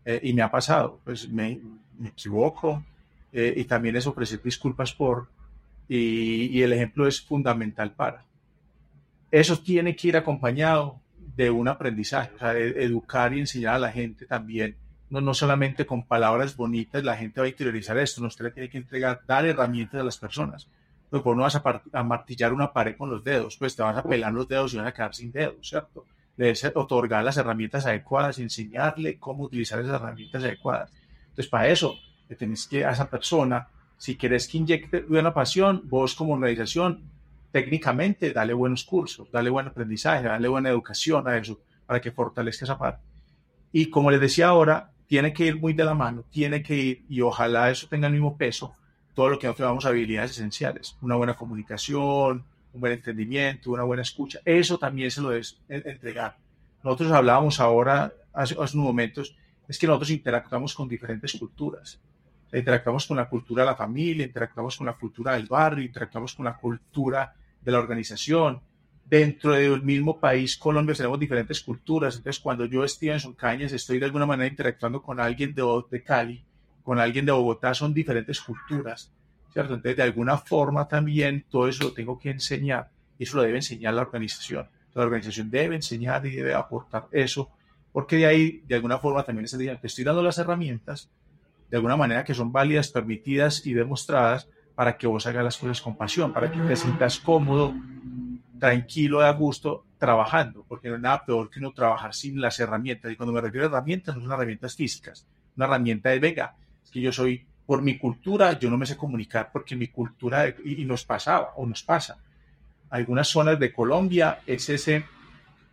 Eh, 0.05 0.21
y 0.23 0.33
me 0.33 0.43
ha 0.43 0.51
pasado, 0.51 1.01
pues 1.05 1.29
me, 1.29 1.61
me 1.99 2.09
equivoco 2.09 2.83
eh, 3.33 3.53
y 3.57 3.65
también 3.65 3.97
es 3.97 4.07
ofrecer 4.07 4.43
disculpas 4.43 4.93
por, 4.95 5.29
y, 5.89 6.47
y 6.47 6.63
el 6.63 6.73
ejemplo 6.73 7.07
es 7.07 7.21
fundamental 7.21 7.93
para. 7.93 8.25
Eso 9.31 9.59
tiene 9.59 9.95
que 9.95 10.09
ir 10.09 10.17
acompañado 10.17 11.01
de 11.37 11.51
un 11.51 11.69
aprendizaje, 11.69 12.35
o 12.35 12.39
sea, 12.39 12.55
de 12.55 12.83
educar 12.83 13.35
y 13.35 13.41
enseñar 13.41 13.75
a 13.75 13.79
la 13.79 13.93
gente 13.93 14.25
también, 14.25 14.77
no, 15.11 15.21
no 15.21 15.35
solamente 15.35 15.87
con 15.87 16.05
palabras 16.05 16.57
bonitas, 16.57 17.05
la 17.05 17.17
gente 17.17 17.41
va 17.41 17.47
a 17.47 17.51
interiorizar 17.51 17.97
esto, 17.99 18.21
no, 18.21 18.29
usted 18.29 18.47
le 18.47 18.51
tiene 18.51 18.69
que 18.69 18.79
entregar, 18.79 19.21
dar 19.27 19.47
herramientas 19.47 20.01
a 20.01 20.05
las 20.05 20.19
personas. 20.19 20.69
Pues 21.09 21.25
no 21.25 21.43
vas 21.43 21.55
a, 21.55 21.83
a, 21.93 22.03
martillar 22.03 22.53
una 22.53 22.73
pared 22.73 22.97
con 22.97 23.09
los 23.09 23.23
dedos, 23.23 23.57
pues 23.57 23.77
te 23.77 23.83
vas 23.83 23.97
a 23.97 24.03
pelar 24.03 24.33
los 24.33 24.49
dedos 24.49 24.75
y 24.75 24.79
vas 24.79 24.89
a 24.89 24.93
quedar 24.93 25.15
sin 25.15 25.31
dedos, 25.31 25.69
¿cierto? 25.69 26.05
Debes 26.37 26.65
otorgar 26.75 27.25
las 27.25 27.37
herramientas 27.37 27.87
adecuadas, 27.87 28.39
enseñarle 28.39 29.19
cómo 29.19 29.45
utilizar 29.45 29.79
esas 29.79 29.95
herramientas 29.95 30.43
adecuadas. 30.43 30.93
Entonces, 31.29 31.47
para 31.49 31.69
eso, 31.69 31.95
le 32.29 32.37
tenés 32.37 32.67
que 32.67 32.85
a 32.85 32.91
esa 32.91 33.09
persona, 33.09 33.69
si 33.97 34.17
quieres 34.17 34.49
que 34.49 34.59
inyecte 34.59 35.05
una 35.09 35.33
pasión, 35.33 35.83
vos 35.85 36.15
como 36.15 36.35
organización, 36.35 37.05
técnicamente, 37.53 38.33
dale 38.33 38.53
buenos 38.53 38.85
cursos, 38.85 39.31
dale 39.31 39.49
buen 39.49 39.69
aprendizaje, 39.69 40.25
dale 40.25 40.49
buena 40.49 40.69
educación 40.69 41.27
a 41.29 41.37
eso, 41.39 41.61
para 41.87 42.01
que 42.01 42.11
fortalezca 42.11 42.65
esa 42.65 42.77
parte. 42.77 43.03
Y 43.73 43.91
como 43.91 44.11
les 44.11 44.21
decía 44.21 44.49
ahora, 44.49 44.91
tiene 45.07 45.33
que 45.33 45.47
ir 45.47 45.57
muy 45.57 45.73
de 45.73 45.85
la 45.85 45.95
mano, 45.95 46.25
tiene 46.31 46.63
que 46.63 46.77
ir, 46.77 47.05
y 47.09 47.21
ojalá 47.21 47.71
eso 47.71 47.87
tenga 47.89 48.07
el 48.07 48.13
mismo 48.13 48.37
peso, 48.37 48.75
todo 49.15 49.31
lo 49.31 49.39
que 49.39 49.47
nosotros 49.47 49.67
llamamos 49.67 49.87
habilidades 49.87 50.33
esenciales, 50.33 50.97
una 51.01 51.17
buena 51.17 51.35
comunicación, 51.35 52.45
un 52.73 52.81
buen 52.81 52.93
entendimiento, 52.93 53.71
una 53.71 53.85
buena 53.85 54.03
escucha, 54.03 54.41
eso 54.45 54.79
también 54.79 55.11
se 55.11 55.21
lo 55.23 55.31
debes 55.31 55.59
entregar. 55.69 56.37
Nosotros 56.83 57.13
hablábamos 57.13 57.59
ahora, 57.61 58.13
hace 58.33 58.55
unos 58.55 58.75
momentos, 58.75 59.37
es 59.69 59.79
que 59.79 59.87
nosotros 59.87 60.11
interactuamos 60.11 60.75
con 60.75 60.89
diferentes 60.89 61.33
culturas. 61.39 62.01
Interactuamos 62.53 63.07
con 63.07 63.17
la 63.17 63.29
cultura 63.29 63.65
de 63.65 63.71
la 63.71 63.77
familia, 63.77 64.25
interactuamos 64.25 64.77
con 64.77 64.87
la 64.87 64.93
cultura 64.93 65.33
del 65.33 65.47
barrio, 65.47 65.85
interactuamos 65.85 66.35
con 66.35 66.45
la 66.45 66.57
cultura 66.57 67.35
de 67.61 67.73
la 67.73 67.79
organización. 67.79 68.61
Dentro 69.09 69.53
del 69.53 69.83
mismo 69.83 70.19
país, 70.19 70.57
Colombia, 70.57 70.95
tenemos 70.95 71.21
diferentes 71.21 71.61
culturas. 71.61 72.17
Entonces, 72.17 72.41
cuando 72.41 72.65
yo 72.65 72.85
en 73.01 73.33
Cañas, 73.35 73.73
estoy 73.73 74.01
de 74.01 74.07
alguna 74.07 74.27
manera 74.27 74.49
interactuando 74.49 75.01
con 75.01 75.21
alguien 75.21 75.55
de, 75.55 75.63
de 75.91 76.03
Cali, 76.03 76.45
con 76.83 76.99
alguien 76.99 77.25
de 77.25 77.33
Bogotá, 77.33 77.73
son 77.73 77.95
diferentes 77.95 78.41
culturas. 78.41 79.13
¿cierto? 79.53 79.75
Entonces, 79.75 79.97
de 79.97 80.03
alguna 80.03 80.37
forma 80.37 80.87
también 80.87 81.47
todo 81.49 81.67
eso 81.67 81.85
lo 81.85 81.93
tengo 81.95 82.19
que 82.19 82.31
enseñar 82.31 82.91
y 83.19 83.25
eso 83.25 83.39
lo 83.39 83.43
debe 83.43 83.57
enseñar 83.57 83.95
la 83.95 84.03
organización. 84.03 84.69
La 84.93 85.03
organización 85.03 85.51
debe 85.51 85.77
enseñar 85.77 86.27
y 86.27 86.31
debe 86.31 86.53
aportar 86.53 87.07
eso, 87.11 87.51
porque 87.91 88.17
de 88.17 88.27
ahí, 88.27 88.63
de 88.67 88.75
alguna 88.75 88.99
forma, 88.99 89.23
también 89.23 89.49
se 89.49 89.57
diga, 89.57 89.81
te 89.81 89.87
estoy 89.87 90.05
dando 90.05 90.23
las 90.23 90.37
herramientas, 90.37 91.09
de 91.71 91.77
alguna 91.77 91.97
manera 91.97 92.23
que 92.25 92.35
son 92.35 92.53
válidas, 92.53 92.91
permitidas 92.91 93.67
y 93.67 93.73
demostradas 93.73 94.49
para 94.75 94.99
que 94.99 95.07
vos 95.07 95.27
hagas 95.27 95.45
las 95.45 95.57
cosas 95.57 95.81
con 95.81 95.97
pasión, 95.97 96.35
para 96.35 96.53
que 96.53 96.61
te 96.61 96.77
sientas 96.77 97.19
cómodo, 97.19 97.75
tranquilo, 98.59 99.21
a 99.21 99.31
gusto, 99.33 99.87
trabajando, 99.99 100.65
porque 100.69 100.89
no 100.89 100.97
hay 100.97 101.01
nada 101.01 101.25
peor 101.25 101.51
que 101.51 101.59
uno 101.59 101.73
trabajar 101.73 102.15
sin 102.15 102.41
las 102.41 102.59
herramientas. 102.61 103.13
Y 103.13 103.17
cuando 103.17 103.33
me 103.33 103.41
refiero 103.41 103.67
a 103.67 103.71
herramientas, 103.71 104.17
no 104.17 104.23
son 104.23 104.33
herramientas 104.33 104.75
físicas, 104.75 105.27
una 105.57 105.67
herramienta 105.67 106.11
de 106.11 106.19
Vega, 106.19 106.55
es 106.85 106.91
que 106.91 107.01
yo 107.01 107.13
soy 107.13 107.47
por 107.65 107.83
mi 107.83 107.99
cultura, 107.99 108.59
yo 108.59 108.71
no 108.71 108.79
me 108.79 108.87
sé 108.87 108.97
comunicar 108.97 109.51
porque 109.53 109.75
mi 109.75 109.89
cultura, 109.89 110.49
y, 110.65 110.85
nos 110.85 111.05
pasaba 111.05 111.53
o 111.57 111.67
nos 111.67 111.83
pasa. 111.83 112.19
Algunas 112.91 113.29
zonas 113.29 113.59
de 113.59 113.73
Colombia 113.73 114.41
es 114.47 114.69
ese 114.69 115.05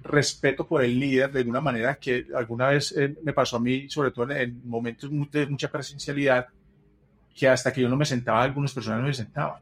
respeto 0.02 0.67
por 0.67 0.84
el 0.84 1.00
líder 1.00 1.32
de 1.32 1.39
alguna 1.39 1.62
manera 1.62 1.96
que 1.96 2.26
alguna 2.36 2.67
vez 2.69 2.93
eh, 2.98 3.15
me 3.24 3.32
pasó 3.32 3.58
a 3.58 3.60
mí, 3.60 3.88
sobre 3.89 4.12
todo 4.12 4.32
en, 4.32 4.38
en, 4.38 4.62
momentos 4.67 5.10
de 5.32 5.46
mucha 5.46 5.69
presencialidad, 5.69 6.48
que 7.34 7.48
hasta 7.48 7.72
que 7.72 7.82
yo 7.82 7.89
no 7.89 7.96
me 7.96 8.06
sentaba, 8.06 8.43
algunas 8.43 8.74
personas 8.74 9.02
no 9.02 9.08
me 9.08 9.13
sentaban. 9.13 9.62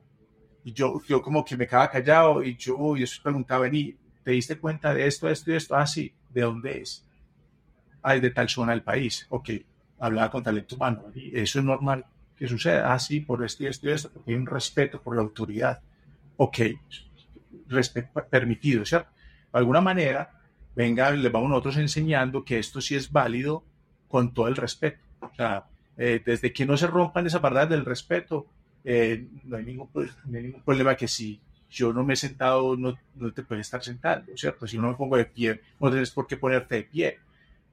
Y 0.64 0.74
yo, 0.74 1.02
yo 1.08 1.22
como 1.22 1.44
que 1.44 1.58
me 1.58 1.68
quedaba 1.68 1.90
callado 1.90 2.44
y 2.44 2.56
yo, 2.56 2.96
y 2.96 3.04
eso 3.04 3.22
preguntaba, 3.24 3.70
¿te 3.70 4.32
diste 4.32 4.58
cuenta 4.58 4.94
de 4.94 5.08
esto, 5.08 5.30
esto 5.30 5.52
y 5.52 5.56
esto? 5.56 5.76
Ah, 5.76 5.88
sí, 5.88 6.14
¿de 6.30 6.42
dónde 6.42 6.82
es? 6.82 7.06
Ah, 8.04 8.16
es 8.16 8.22
de 8.22 8.32
tal 8.32 8.50
zona 8.50 8.72
del 8.72 8.84
país. 8.84 9.26
Ok, 9.30 9.50
hablaba 10.00 10.30
con 10.30 10.44
talento 10.44 10.76
humano. 10.76 11.06
Y 11.16 11.38
eso 11.38 11.60
es 11.60 11.66
normal 11.66 12.06
que 12.36 12.48
suceda. 12.48 12.94
Ah, 12.94 13.00
sí, 13.00 13.22
por 13.22 13.44
esto 13.44 13.64
y 13.64 13.68
esto 13.68 13.90
y 13.90 13.92
esto, 13.92 14.12
porque 14.12 14.32
hay 14.32 14.38
un 14.38 14.46
respeto 14.46 15.02
por 15.02 15.16
la 15.16 15.22
autoridad. 15.22 15.82
Ok, 16.38 16.60
respeto 17.68 18.24
permitido, 18.30 18.86
¿cierto? 18.86 19.10
De 19.52 19.60
alguna 19.60 19.82
manera, 19.82 20.42
venga, 20.76 21.12
les 21.12 21.32
vamos 21.32 21.50
nosotros 21.50 21.78
enseñando 21.78 22.44
que 22.44 22.60
esto 22.60 22.82
sí 22.82 22.96
es 22.96 23.12
válido 23.12 23.64
con 24.08 24.34
todo 24.34 24.48
el 24.48 24.56
respeto. 24.56 25.00
O 25.22 25.34
sea, 25.36 25.66
eh, 25.98 26.22
desde 26.26 26.52
que 26.54 26.66
no 26.66 26.78
se 26.78 26.88
rompan 26.88 27.28
esas 27.28 27.42
barreras 27.42 27.70
del 27.70 27.86
respeto, 27.86 28.48
eh, 28.84 29.28
no, 29.44 29.58
hay 29.58 29.66
ningún, 29.66 29.90
no, 29.94 30.38
hay 30.38 30.44
ningún, 30.44 30.62
problema 30.62 30.96
que 30.96 31.08
si 31.08 31.40
yo 31.70 31.94
no 31.94 32.04
me 32.04 32.14
he 32.14 32.18
sentado, 32.18 32.76
no, 32.76 32.98
no, 33.16 33.32
te 33.32 33.44
puedes 33.44 33.68
estar 33.68 33.84
sentando, 33.84 34.36
¿cierto? 34.36 34.68
Si 34.68 34.78
no 34.78 34.90
me 34.90 34.96
pongo 34.96 35.18
de 35.18 35.26
pie, 35.26 35.62
no 35.80 35.90
tienes 35.90 36.12
por 36.12 36.28
qué 36.28 36.38
ponerte 36.38 36.76
de 36.76 36.84
pie. 36.84 37.20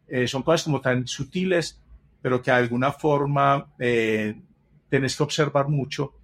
Eh, 0.07 0.27
son 0.27 0.43
cosas 0.43 0.65
como 0.65 0.81
tan 0.81 1.07
sutiles, 1.07 1.81
pero 2.23 2.43
que 2.43 2.51
de 2.51 2.57
alguna 2.57 2.93
forma 2.93 3.69
tienes 3.77 5.17
que 5.17 5.23
observar 5.23 5.69
mucho 5.69 6.15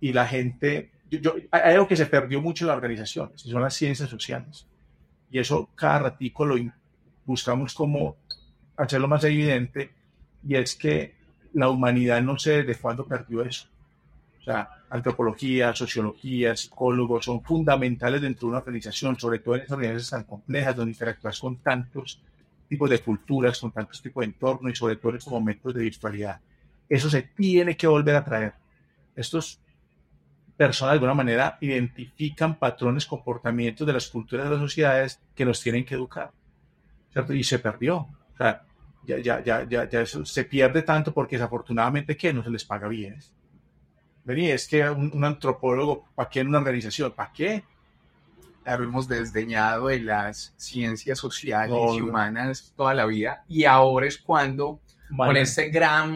y 0.00 0.12
la 0.12 0.26
gente, 0.26 0.90
yo, 1.10 1.18
yo, 1.18 1.34
hay 1.50 1.74
algo 1.74 1.86
que 1.86 1.96
se 1.96 2.06
perdió 2.06 2.40
mucho 2.40 2.64
en 2.64 2.68
las 2.68 2.76
organizaciones, 2.76 3.44
y 3.44 3.50
son 3.50 3.62
las 3.62 3.74
ciencias 3.74 4.08
sociales. 4.08 4.66
Y 5.30 5.38
eso 5.38 5.68
cada 5.74 6.00
ratico 6.00 6.44
lo 6.46 6.56
buscamos 7.24 7.74
como 7.74 8.16
hacerlo 8.76 9.06
más 9.06 9.22
evidente, 9.24 9.90
y 10.46 10.54
es 10.54 10.74
que 10.74 11.14
la 11.52 11.68
humanidad 11.68 12.22
no 12.22 12.38
sé 12.38 12.62
desde 12.62 12.80
cuándo 12.80 13.06
perdió 13.06 13.42
eso. 13.42 13.68
O 14.40 14.42
sea, 14.42 14.70
antropología, 14.88 15.74
sociología, 15.74 16.56
psicólogos 16.56 17.26
son 17.26 17.42
fundamentales 17.42 18.22
dentro 18.22 18.46
de 18.46 18.50
una 18.50 18.58
organización, 18.58 19.18
sobre 19.18 19.38
todo 19.40 19.54
en 19.54 19.62
esas 19.62 19.72
organizaciones 19.72 20.10
tan 20.10 20.24
complejas 20.24 20.76
donde 20.76 20.92
interactúas 20.92 21.38
con 21.38 21.56
tantos 21.56 22.22
tipos 22.68 22.88
de 22.88 23.00
culturas, 23.00 23.58
con 23.60 23.70
tantos 23.70 24.00
tipos 24.00 24.22
de 24.22 24.26
entornos 24.26 24.72
y 24.72 24.76
sobre 24.76 24.96
todo 24.96 25.10
en 25.10 25.18
estos 25.18 25.32
momentos 25.32 25.74
de 25.74 25.82
virtualidad. 25.82 26.40
Eso 26.88 27.10
se 27.10 27.22
tiene 27.22 27.76
que 27.76 27.86
volver 27.86 28.16
a 28.16 28.24
traer. 28.24 28.54
Estos 29.14 29.60
personas 30.56 30.92
de 30.92 30.94
alguna 30.94 31.14
manera 31.14 31.58
identifican 31.60 32.58
patrones, 32.58 33.06
comportamientos 33.06 33.86
de 33.86 33.92
las 33.92 34.08
culturas 34.08 34.46
de 34.46 34.52
las 34.52 34.60
sociedades 34.60 35.20
que 35.34 35.44
nos 35.44 35.60
tienen 35.60 35.84
que 35.84 35.94
educar. 35.94 36.32
¿cierto? 37.12 37.32
Y 37.34 37.44
se 37.44 37.58
perdió. 37.58 37.96
O 37.96 38.36
sea, 38.36 38.62
ya, 39.04 39.18
ya, 39.18 39.42
ya, 39.42 39.88
ya, 39.88 40.00
eso 40.00 40.24
se 40.24 40.44
pierde 40.44 40.82
tanto 40.82 41.12
porque 41.12 41.36
desafortunadamente 41.36 42.16
que 42.16 42.32
no 42.32 42.42
se 42.42 42.50
les 42.50 42.64
paga 42.64 42.88
bien. 42.88 43.18
Vení, 44.24 44.50
es 44.50 44.68
que 44.68 44.88
un, 44.88 45.10
un 45.14 45.24
antropólogo, 45.24 46.04
¿para 46.14 46.28
qué 46.28 46.40
en 46.40 46.48
una 46.48 46.58
organización? 46.58 47.12
¿Para 47.12 47.32
qué? 47.32 47.64
Hemos 48.64 49.08
desdeñado 49.08 49.88
de 49.88 50.00
las 50.00 50.52
ciencias 50.56 51.18
sociales 51.18 51.70
no, 51.70 51.96
y 51.96 52.02
humanas 52.02 52.72
toda 52.76 52.94
la 52.94 53.06
vida 53.06 53.42
y 53.48 53.64
ahora 53.64 54.06
es 54.06 54.18
cuando 54.18 54.80
vale. 55.08 55.30
con 55.30 55.36
este 55.38 55.70
gran 55.70 56.14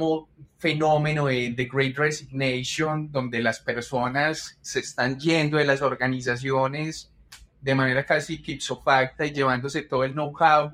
fenómeno 0.58 1.26
de 1.26 1.52
The 1.56 1.64
Great 1.64 1.96
Resignation, 1.96 3.10
donde 3.10 3.40
las 3.42 3.60
personas 3.60 4.58
se 4.60 4.80
están 4.80 5.18
yendo 5.18 5.56
de 5.56 5.64
las 5.64 5.82
organizaciones 5.82 7.10
de 7.60 7.74
manera 7.74 8.04
casi 8.04 8.42
ipso 8.46 8.80
facto 8.82 9.24
y 9.24 9.32
llevándose 9.32 9.82
todo 9.82 10.04
el 10.04 10.12
know-how 10.12 10.72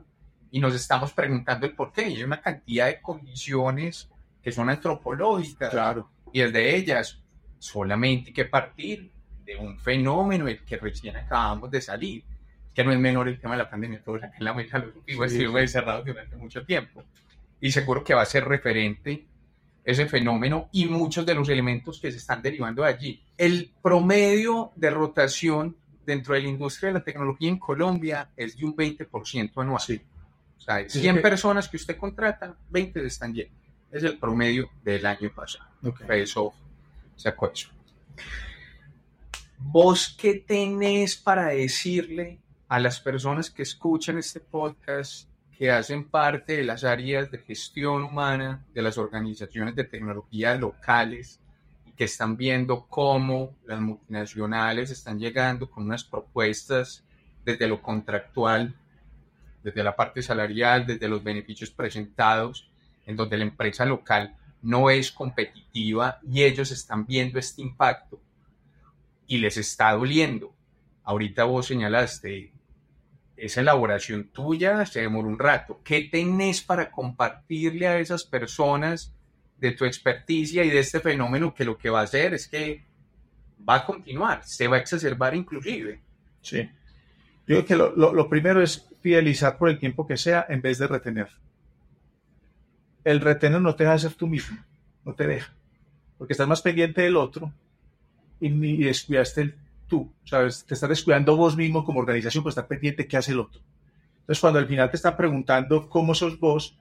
y 0.51 0.59
nos 0.59 0.75
estamos 0.75 1.13
preguntando 1.13 1.67
el 1.67 1.75
por 1.75 1.93
qué. 1.93 2.09
Y 2.09 2.17
hay 2.17 2.25
una 2.25 2.41
cantidad 2.41 2.87
de 2.87 3.01
condiciones 3.01 4.09
que 4.43 4.51
son 4.51 4.69
antropológicas. 4.69 5.71
Claro. 5.71 6.11
Y 6.33 6.41
el 6.41 6.53
de 6.53 6.77
ellas, 6.77 7.20
solamente 7.61 8.31
hay 8.31 8.35
que 8.35 8.47
partir 8.47 9.13
de 9.45 9.57
un 9.57 9.79
fenómeno 9.79 10.49
el 10.49 10.65
que 10.65 10.77
recién 10.77 11.17
acabamos 11.17 11.71
de 11.71 11.81
salir. 11.81 12.25
Que 12.75 12.83
no 12.83 12.93
es 12.93 12.99
menor 12.99 13.29
el 13.29 13.39
tema 13.39 13.55
de 13.55 13.63
la 13.65 13.71
pandemia, 13.71 14.03
todos 14.03 14.23
acá 14.23 14.37
en 14.39 14.45
la 14.45 14.55
mesa 14.55 14.79
lo 14.79 14.93
supimos, 14.93 15.31
sí, 15.31 15.45
encerrados 15.45 16.07
durante 16.07 16.37
mucho 16.37 16.65
tiempo. 16.65 17.05
Y 17.61 17.71
seguro 17.71 18.03
que 18.03 18.15
va 18.15 18.23
a 18.23 18.27
ser 18.27 18.45
referente 18.45 19.27
ese 19.85 20.07
fenómeno 20.07 20.69
y 20.73 20.87
muchos 20.87 21.27
de 21.27 21.35
los 21.35 21.49
elementos 21.49 22.01
que 22.01 22.11
se 22.11 22.19
están 22.19 22.43
derivando 22.43 22.83
de 22.83 22.89
allí. 22.89 23.23
El 23.37 23.73
promedio 23.83 24.73
de 24.77 24.91
rotación 24.91 25.77
dentro 26.07 26.35
de 26.35 26.43
la 26.43 26.49
industria 26.49 26.89
de 26.89 26.95
la 26.95 27.05
tecnología 27.05 27.49
en 27.49 27.59
Colombia 27.59 28.31
es 28.37 28.57
de 28.57 28.65
un 28.65 28.77
20% 28.77 29.51
anual. 29.57 29.81
Sí. 29.81 30.01
O 30.57 30.61
sea, 30.61 30.89
100 30.89 31.17
sí. 31.17 31.21
personas 31.21 31.69
que 31.69 31.77
usted 31.77 31.97
contrata, 31.97 32.57
20 32.71 33.05
están 33.05 33.35
llenos. 33.35 33.53
Es 33.91 34.05
el 34.05 34.19
promedio 34.19 34.71
del 34.85 35.05
año 35.05 35.33
pasado. 35.35 35.69
Okay. 35.83 36.21
Eso 36.21 36.55
sacó 37.21 37.51
eso. 37.53 37.69
¿Vos 39.59 40.17
qué 40.19 40.35
tenés 40.35 41.17
para 41.17 41.49
decirle 41.49 42.41
a 42.69 42.81
las 42.81 42.99
personas 43.01 43.51
que 43.51 43.63
escuchan 43.63 44.17
este 44.17 44.41
podcast, 44.41 45.29
que 45.59 45.71
hacen 45.71 46.09
parte 46.09 46.57
de 46.57 46.65
las 46.65 46.85
áreas 46.85 47.31
de 47.31 47.39
gestión 47.39 48.05
humana 48.05 48.65
de 48.73 48.81
las 48.81 48.97
organizaciones 48.97 49.77
de 49.77 49.85
tecnología 49.85 50.55
locales 50.55 51.41
y 51.85 51.93
que 51.93 52.05
están 52.05 52.39
viendo 52.39 52.87
cómo 52.87 53.55
las 53.67 53.81
multinacionales 53.81 54.91
están 54.91 55.19
llegando 55.19 55.71
con 55.71 55.85
unas 55.85 56.05
propuestas 56.05 57.05
desde 57.45 57.69
lo 57.69 57.83
contractual, 57.83 58.75
desde 59.63 59.85
la 59.85 59.95
parte 59.95 60.23
salarial, 60.23 60.87
desde 60.87 61.09
los 61.09 61.23
beneficios 61.23 61.71
presentados, 61.71 62.71
en 63.05 63.17
donde 63.17 63.37
la 63.37 63.45
empresa 63.45 63.85
local 63.85 64.37
no 64.63 64.91
es 64.91 65.11
competitiva 65.11 66.19
y 66.29 66.43
ellos 66.43 66.71
están 66.71 67.07
viendo 67.07 67.39
este 67.39 67.63
impacto 67.63 68.21
y 69.27 69.39
les 69.39 69.57
está 69.57 69.93
doliendo. 69.93 70.55
Ahorita 71.05 71.45
vos 71.45 71.67
señalaste, 71.67 72.53
esa 73.37 73.61
elaboración 73.61 74.29
tuya 74.29 74.85
se 74.85 75.01
demoró 75.01 75.29
un 75.29 75.39
rato. 75.39 75.81
¿Qué 75.83 76.09
tenés 76.11 76.61
para 76.61 76.91
compartirle 76.91 77.87
a 77.87 77.99
esas 77.99 78.25
personas 78.25 79.15
de 79.59 79.73
tu 79.73 79.85
experticia 79.85 80.65
y 80.65 80.71
de 80.71 80.81
este 80.81 81.01
fenómeno 81.01 81.55
que 81.55 81.65
lo 81.65 81.79
que 81.79 81.91
va 81.91 82.01
a 82.01 82.05
hacer 82.05 82.35
es 82.35 82.49
que 82.49 82.85
va 83.67 83.77
a 83.77 83.87
continuar, 83.87 84.43
se 84.45 84.69
va 84.69 84.77
a 84.77 84.81
exacerbar 84.81 85.35
inclusive? 85.35 86.01
Sí. 86.43 86.69
Yo 87.47 87.65
creo 87.65 87.67
que 87.67 87.77
lo, 87.77 87.95
lo 87.95 88.29
primero 88.29 88.63
es 88.63 88.89
fidelizar 89.01 89.59
por 89.59 89.71
el 89.71 89.79
tiempo 89.79 90.07
que 90.07 90.17
sea 90.17 90.47
en 90.49 90.61
vez 90.61 90.79
de 90.79 90.87
retener. 90.87 91.29
El 93.05 93.21
retener 93.21 93.61
no 93.61 93.75
te 93.75 93.85
deja 93.85 93.99
ser 93.99 94.15
tú 94.15 94.27
mismo, 94.27 94.59
no 95.05 95.15
te 95.15 95.27
deja, 95.27 95.53
porque 96.19 96.33
estás 96.33 96.49
más 96.49 96.63
pendiente 96.63 97.03
del 97.03 97.17
otro 97.17 97.53
y, 98.41 98.49
y 98.49 98.85
descuidaste 98.85 99.41
el 99.43 99.55
tú, 99.91 100.11
¿sabes? 100.25 100.65
Te 100.65 100.75
estás 100.75 100.89
descuidando 100.89 101.37
vos 101.37 101.57
mismo 101.57 101.85
como 101.85 102.01
organización 102.01 102.43
por 102.43 102.51
estar 102.51 102.67
pendiente 102.67 103.07
qué 103.07 103.17
hace 103.17 103.33
el 103.33 103.41
otro. 103.41 103.61
Entonces, 104.21 104.41
cuando 104.41 104.61
al 104.61 104.67
final 104.67 104.89
te 104.89 104.97
están 104.97 105.17
preguntando 105.17 105.89
cómo 105.89 106.15
sos 106.15 106.39
vos, 106.39 106.79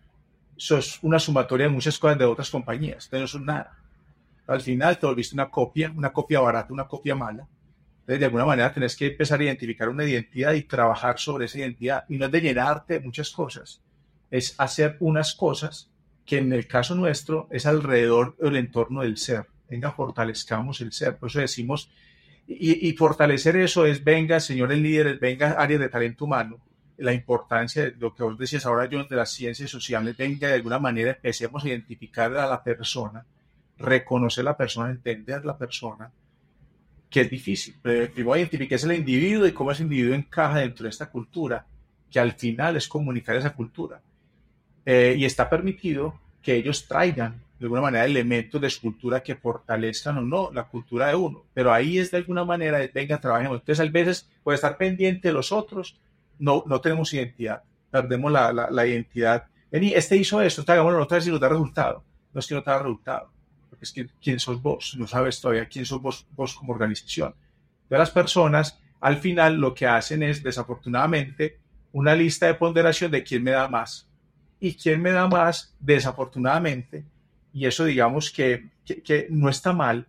sos 0.55 0.99
una 1.01 1.19
sumatoria 1.19 1.65
de 1.65 1.73
muchas 1.73 1.97
cosas 1.97 2.19
de 2.19 2.25
otras 2.25 2.49
compañías, 2.49 3.05
entonces 3.05 3.21
no 3.21 3.27
sos 3.27 3.41
nada. 3.41 3.77
Al 4.45 4.61
final 4.61 4.97
te 4.97 5.05
volviste 5.05 5.35
una 5.35 5.49
copia, 5.49 5.91
una 5.95 6.13
copia 6.13 6.39
barata, 6.39 6.71
una 6.71 6.87
copia 6.87 7.15
mala. 7.15 7.47
Entonces, 8.01 8.19
de 8.19 8.25
alguna 8.25 8.45
manera 8.45 8.71
tenés 8.71 8.95
que 8.95 9.07
empezar 9.07 9.39
a 9.39 9.43
identificar 9.43 9.89
una 9.89 10.05
identidad 10.05 10.53
y 10.53 10.63
trabajar 10.63 11.19
sobre 11.19 11.45
esa 11.45 11.59
identidad. 11.59 12.05
Y 12.07 12.17
no 12.17 12.25
es 12.25 12.31
de 12.31 12.41
llenarte 12.41 12.95
de 12.95 12.99
muchas 13.01 13.31
cosas, 13.31 13.81
es 14.29 14.55
hacer 14.59 14.97
unas 14.99 15.33
cosas 15.33 15.89
que 16.29 16.37
en 16.37 16.53
el 16.53 16.67
caso 16.67 16.93
nuestro 16.93 17.47
es 17.49 17.65
alrededor 17.65 18.37
del 18.37 18.57
entorno 18.57 19.01
del 19.01 19.17
ser. 19.17 19.47
Venga, 19.67 19.93
fortalezcamos 19.93 20.79
el 20.79 20.91
ser. 20.91 21.17
Por 21.17 21.29
eso 21.29 21.39
decimos 21.39 21.89
y, 22.45 22.93
fortalecer 22.93 23.57
eso 23.57 23.83
es, 23.87 24.03
venga, 24.03 24.39
señores 24.39 24.77
líderes, 24.77 25.19
venga, 25.19 25.53
áreas 25.53 25.79
de 25.79 25.89
talento 25.89 26.25
humano, 26.25 26.59
la 26.97 27.13
importancia 27.13 27.85
de 27.85 27.95
lo 27.97 28.13
que 28.13 28.21
vos 28.21 28.37
decías 28.37 28.67
ahora, 28.67 28.87
yo, 28.87 29.03
de 29.03 29.15
las 29.15 29.31
ciencias 29.31 29.71
sociales, 29.71 30.15
venga, 30.17 30.49
de 30.49 30.53
alguna 30.53 30.77
manera 30.77 31.11
empecemos 31.11 31.65
a 31.65 31.67
identificar 31.67 32.35
a 32.37 32.45
la 32.45 32.63
persona, 32.63 33.25
reconocer 33.79 34.43
a 34.43 34.51
la 34.51 34.57
persona, 34.57 34.91
entender 34.91 35.37
a 35.37 35.45
la 35.45 35.57
persona, 35.57 36.11
que 37.09 37.21
es 37.21 37.29
difícil. 37.29 37.75
Primero 37.81 38.37
identificar 38.37 38.79
el 38.83 38.99
individuo 38.99 39.47
y 39.47 39.51
cómo 39.51 39.71
ese 39.71 39.81
individuo 39.81 40.13
encaja 40.13 40.59
dentro 40.59 40.83
de 40.83 40.91
esta 40.91 41.09
cultura, 41.09 41.65
que 42.11 42.19
al 42.19 42.33
final 42.33 42.75
es 42.77 42.87
comunicar 42.87 43.35
esa 43.35 43.55
cultura. 43.55 43.99
Eh, 44.91 45.17
y 45.19 45.25
está 45.25 45.47
permitido 45.47 46.19
que 46.41 46.55
ellos 46.55 46.87
traigan 46.87 47.43
de 47.59 47.65
alguna 47.65 47.81
manera 47.81 48.05
elementos 48.05 48.59
de 48.59 48.65
escultura 48.65 49.21
que 49.21 49.35
fortalezcan 49.35 50.17
o 50.17 50.21
no 50.21 50.49
la 50.51 50.63
cultura 50.63 51.09
de 51.09 51.15
uno. 51.15 51.45
Pero 51.53 51.71
ahí 51.71 51.99
es 51.99 52.09
de 52.09 52.17
alguna 52.17 52.43
manera, 52.43 52.79
venga, 52.91 53.21
trabajemos. 53.21 53.59
Entonces, 53.59 53.87
a 53.87 53.91
veces, 53.91 54.27
puede 54.43 54.55
estar 54.55 54.77
pendiente 54.77 55.27
de 55.27 55.35
los 55.35 55.51
otros, 55.51 55.99
no, 56.39 56.63
no 56.65 56.81
tenemos 56.81 57.13
identidad, 57.13 57.61
perdemos 57.91 58.31
la, 58.31 58.51
la, 58.51 58.87
identidad. 58.87 59.45
Vení, 59.71 59.93
este 59.93 60.17
hizo 60.17 60.41
esto, 60.41 60.63
hagámoslo 60.65 61.03
otra 61.03 61.17
vez 61.17 61.27
y 61.27 61.29
nos 61.29 61.39
da 61.39 61.49
resultado. 61.49 62.03
No 62.33 62.39
es 62.39 62.47
que 62.47 62.55
no 62.55 62.63
te 62.63 62.71
da 62.71 62.79
resultado, 62.79 63.31
porque 63.69 63.85
es 63.85 63.91
que 63.91 64.07
quién 64.19 64.39
sos 64.39 64.59
vos, 64.59 64.95
no 64.97 65.05
sabes 65.05 65.39
todavía 65.39 65.67
quién 65.67 65.85
sos 65.85 66.01
vos, 66.01 66.25
vos 66.31 66.55
como 66.55 66.73
organización. 66.73 67.35
De 67.87 67.95
las 67.95 68.09
personas, 68.09 68.79
al 69.01 69.17
final, 69.17 69.57
lo 69.57 69.75
que 69.75 69.85
hacen 69.85 70.23
es, 70.23 70.41
desafortunadamente, 70.41 71.59
una 71.91 72.15
lista 72.15 72.47
de 72.47 72.55
ponderación 72.55 73.11
de 73.11 73.23
quién 73.23 73.43
me 73.43 73.51
da 73.51 73.67
más. 73.67 74.08
Y 74.59 74.75
quién 74.75 75.01
me 75.01 75.11
da 75.11 75.27
más, 75.27 75.75
desafortunadamente, 75.79 77.05
y 77.53 77.65
eso 77.65 77.85
digamos 77.85 78.31
que, 78.31 78.69
que, 78.85 79.27
no 79.29 79.49
está 79.49 79.73
mal, 79.73 80.07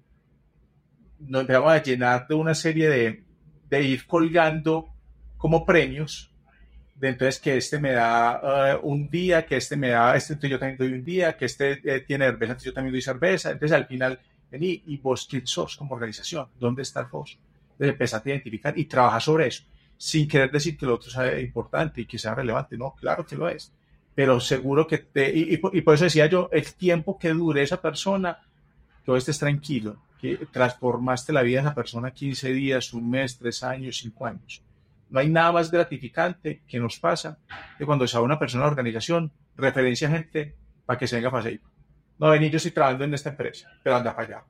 nos 1.20 1.42
empezamos 1.42 1.72
a 1.72 1.82
llenar 1.82 2.26
de 2.26 2.34
una 2.34 2.54
serie 2.54 2.88
de, 2.88 3.24
de 3.68 3.82
ir 3.82 4.06
colgando 4.06 4.88
como 5.36 5.64
premios, 5.64 6.30
de 7.00 7.08
entonces 7.08 7.40
que 7.40 7.56
este 7.56 7.80
me 7.80 7.92
da 7.92 8.76
uh, 8.76 8.86
un 8.86 9.08
día, 9.08 9.46
que 9.46 9.56
este 9.56 9.74
me 9.76 9.88
da, 9.88 10.14
este 10.14 10.36
yo 10.48 10.58
también 10.58 10.76
doy 10.76 10.92
un 10.92 11.04
día, 11.04 11.34
que 11.34 11.46
este 11.46 11.80
eh, 11.82 12.00
tiene 12.00 12.26
cerveza, 12.26 12.52
entonces 12.52 12.66
yo 12.66 12.74
también 12.74 12.92
doy 12.92 13.00
cerveza, 13.00 13.50
entonces 13.50 13.74
al 13.74 13.86
final, 13.86 14.20
vení, 14.50 14.82
y 14.86 14.98
vos 14.98 15.26
quién 15.28 15.46
sos 15.46 15.76
como 15.76 15.94
organización, 15.94 16.48
¿dónde 16.58 16.82
está 16.82 17.02
vos? 17.04 17.38
Entonces 17.72 17.92
empezate 17.92 18.30
a 18.30 18.34
identificar 18.34 18.78
y 18.78 18.84
trabajar 18.84 19.22
sobre 19.22 19.46
eso, 19.46 19.64
sin 19.96 20.28
querer 20.28 20.50
decir 20.50 20.76
que 20.76 20.84
lo 20.84 20.96
otro 20.96 21.10
sea 21.10 21.40
importante 21.40 22.02
y 22.02 22.04
que 22.04 22.18
sea 22.18 22.34
relevante, 22.34 22.76
no, 22.76 22.94
claro 22.94 23.24
que 23.24 23.34
lo 23.34 23.48
es, 23.48 23.72
pero 24.14 24.40
seguro 24.40 24.86
que 24.86 24.98
te, 24.98 25.32
y, 25.34 25.56
por 25.58 25.94
eso 25.94 26.04
decía 26.04 26.26
yo, 26.26 26.48
el 26.52 26.74
tiempo 26.74 27.18
que 27.18 27.30
dure 27.30 27.62
esa 27.62 27.80
persona, 27.80 28.38
que 29.04 29.16
estés 29.16 29.38
tranquilo, 29.38 29.96
que 30.20 30.36
transformaste 30.50 31.32
la 31.32 31.42
vida 31.42 31.60
de 31.60 31.68
esa 31.68 31.74
persona 31.74 32.10
15 32.10 32.52
días, 32.52 32.92
un 32.92 33.08
mes, 33.08 33.38
tres 33.38 33.62
años, 33.62 33.98
cinco 33.98 34.26
años. 34.26 34.62
No 35.08 35.18
hay 35.18 35.28
nada 35.28 35.52
más 35.52 35.70
gratificante 35.70 36.62
que 36.68 36.78
nos 36.78 36.98
pasa 36.98 37.38
que 37.78 37.86
cuando 37.86 38.06
se 38.06 38.16
va 38.16 38.22
una 38.22 38.38
persona 38.38 38.64
a 38.64 38.68
organización, 38.68 39.32
referencia 39.56 40.08
gente 40.10 40.54
para 40.86 40.98
que 40.98 41.06
se 41.06 41.16
venga 41.16 41.30
para 41.30 41.48
allá. 41.48 41.60
No, 42.18 42.30
vení, 42.30 42.50
yo 42.50 42.58
estoy 42.58 42.72
trabajando 42.72 43.04
en 43.04 43.14
esta 43.14 43.30
empresa, 43.30 43.68
pero 43.82 43.96
anda 43.96 44.14
para 44.14 44.28
allá, 44.28 44.44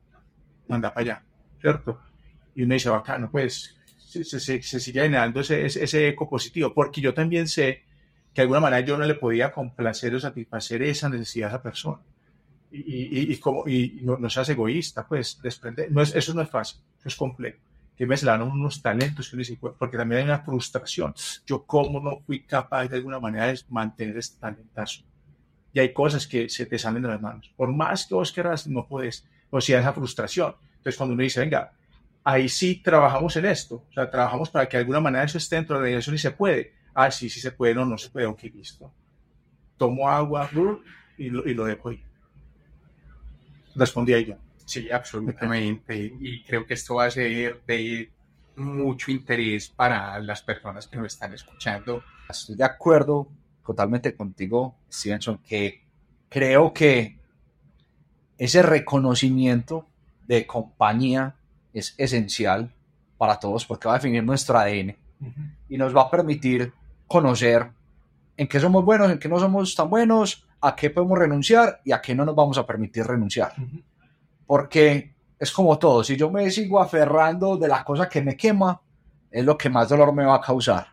anda 0.68 0.92
para 0.92 1.00
allá, 1.02 1.22
¿cierto? 1.60 2.00
Y 2.54 2.64
uno 2.64 2.74
dice, 2.74 2.90
bacano, 2.90 3.30
pues 3.30 3.78
se, 3.96 4.24
se, 4.24 4.60
se 4.62 4.80
sigue 4.80 5.02
generando 5.02 5.40
ese, 5.40 5.64
ese 5.64 6.08
eco 6.08 6.28
positivo, 6.28 6.74
porque 6.74 7.00
yo 7.00 7.14
también 7.14 7.46
sé 7.46 7.84
que 8.32 8.40
de 8.40 8.42
alguna 8.42 8.60
manera 8.60 8.86
yo 8.86 8.96
no 8.96 9.04
le 9.04 9.14
podía 9.14 9.52
complacer 9.52 10.14
o 10.14 10.20
satisfacer 10.20 10.82
esa 10.82 11.08
necesidad 11.08 11.48
a 11.48 11.52
esa 11.54 11.62
persona. 11.62 11.98
Y, 12.72 13.32
y, 13.32 13.36
como, 13.38 13.66
y 13.66 14.00
no, 14.02 14.30
seas 14.30 14.48
egoísta, 14.48 15.06
pues, 15.06 15.40
desprender. 15.42 15.90
No 15.90 16.02
es, 16.02 16.14
eso 16.14 16.32
no 16.34 16.42
es 16.42 16.48
fácil, 16.48 16.80
eso 16.98 17.08
es 17.08 17.16
complejo. 17.16 17.58
Que 17.96 18.06
me 18.06 18.16
se 18.16 18.24
dan 18.24 18.42
unos 18.42 18.80
talentos, 18.80 19.34
porque 19.78 19.96
también 19.96 20.20
hay 20.20 20.24
una 20.24 20.38
frustración. 20.38 21.12
Yo, 21.46 21.64
¿cómo 21.64 22.00
no 22.00 22.20
fui 22.20 22.44
capaz 22.44 22.86
de 22.86 22.96
alguna 22.96 23.18
manera 23.18 23.48
de 23.48 23.60
mantener 23.68 24.16
este 24.16 24.38
talentazo? 24.38 25.02
Y 25.72 25.80
hay 25.80 25.92
cosas 25.92 26.26
que 26.26 26.48
se 26.48 26.64
te 26.66 26.78
salen 26.78 27.02
de 27.02 27.08
las 27.08 27.20
manos. 27.20 27.52
Por 27.56 27.72
más 27.72 28.06
que 28.06 28.14
vos 28.14 28.32
quieras, 28.32 28.66
no 28.66 28.86
puedes. 28.86 29.26
O 29.50 29.60
sea, 29.60 29.80
esa 29.80 29.92
frustración. 29.92 30.54
Entonces, 30.76 30.96
cuando 30.96 31.14
uno 31.14 31.22
dice, 31.22 31.40
venga, 31.40 31.72
ahí 32.24 32.48
sí 32.48 32.76
trabajamos 32.76 33.36
en 33.36 33.46
esto. 33.46 33.84
O 33.90 33.92
sea, 33.92 34.10
trabajamos 34.10 34.48
para 34.48 34.68
que 34.68 34.76
de 34.76 34.82
alguna 34.82 35.00
manera 35.00 35.24
eso 35.24 35.38
esté 35.38 35.56
dentro 35.56 35.76
de 35.76 35.80
la 35.80 35.84
organización 35.84 36.14
y 36.14 36.18
se 36.18 36.30
puede 36.30 36.79
ah, 36.94 37.10
sí, 37.10 37.28
sí 37.28 37.40
se 37.40 37.52
puede, 37.52 37.74
no, 37.74 37.84
no 37.84 37.98
se 37.98 38.10
puede, 38.10 38.26
ok, 38.26 38.42
listo. 38.54 38.92
Tomo 39.76 40.08
agua 40.08 40.48
y 41.16 41.30
lo, 41.30 41.46
y 41.48 41.54
lo 41.54 41.64
dejo 41.64 41.90
ahí. 41.90 42.02
Respondí 43.74 44.12
a 44.12 44.18
ella. 44.18 44.38
Sí, 44.64 44.90
absolutamente. 44.90 46.12
Y 46.20 46.42
creo 46.44 46.66
que 46.66 46.74
esto 46.74 46.96
va 46.96 47.06
a 47.06 47.10
ser 47.10 47.62
de 47.66 48.10
mucho 48.56 49.10
interés 49.10 49.68
para 49.68 50.18
las 50.20 50.42
personas 50.42 50.86
que 50.86 50.96
nos 50.96 51.14
están 51.14 51.32
escuchando. 51.32 52.02
Estoy 52.28 52.56
de 52.56 52.64
acuerdo 52.64 53.28
totalmente 53.64 54.14
contigo, 54.14 54.76
Stevenson, 54.90 55.38
que 55.38 55.82
creo 56.28 56.72
que 56.72 57.18
ese 58.38 58.62
reconocimiento 58.62 59.86
de 60.26 60.46
compañía 60.46 61.36
es 61.72 61.94
esencial 61.98 62.72
para 63.18 63.38
todos 63.38 63.66
porque 63.66 63.88
va 63.88 63.94
a 63.94 63.98
definir 63.98 64.24
nuestro 64.24 64.58
ADN 64.58 64.96
y 65.68 65.76
nos 65.76 65.94
va 65.94 66.02
a 66.02 66.10
permitir 66.10 66.72
conocer 67.10 67.68
en 68.36 68.46
qué 68.46 68.60
somos 68.60 68.84
buenos, 68.84 69.10
en 69.10 69.18
qué 69.18 69.28
no 69.28 69.40
somos 69.40 69.74
tan 69.74 69.90
buenos, 69.90 70.46
a 70.60 70.76
qué 70.76 70.90
podemos 70.90 71.18
renunciar 71.18 71.80
y 71.84 71.90
a 71.90 72.00
qué 72.00 72.14
no 72.14 72.24
nos 72.24 72.36
vamos 72.36 72.56
a 72.56 72.64
permitir 72.64 73.04
renunciar. 73.04 73.52
Porque 74.46 75.12
es 75.36 75.50
como 75.50 75.76
todo, 75.76 76.04
si 76.04 76.16
yo 76.16 76.30
me 76.30 76.48
sigo 76.52 76.80
aferrando 76.80 77.56
de 77.56 77.66
la 77.66 77.82
cosa 77.82 78.08
que 78.08 78.22
me 78.22 78.36
quema, 78.36 78.80
es 79.28 79.44
lo 79.44 79.58
que 79.58 79.68
más 79.68 79.88
dolor 79.88 80.14
me 80.14 80.24
va 80.24 80.36
a 80.36 80.40
causar. 80.40 80.86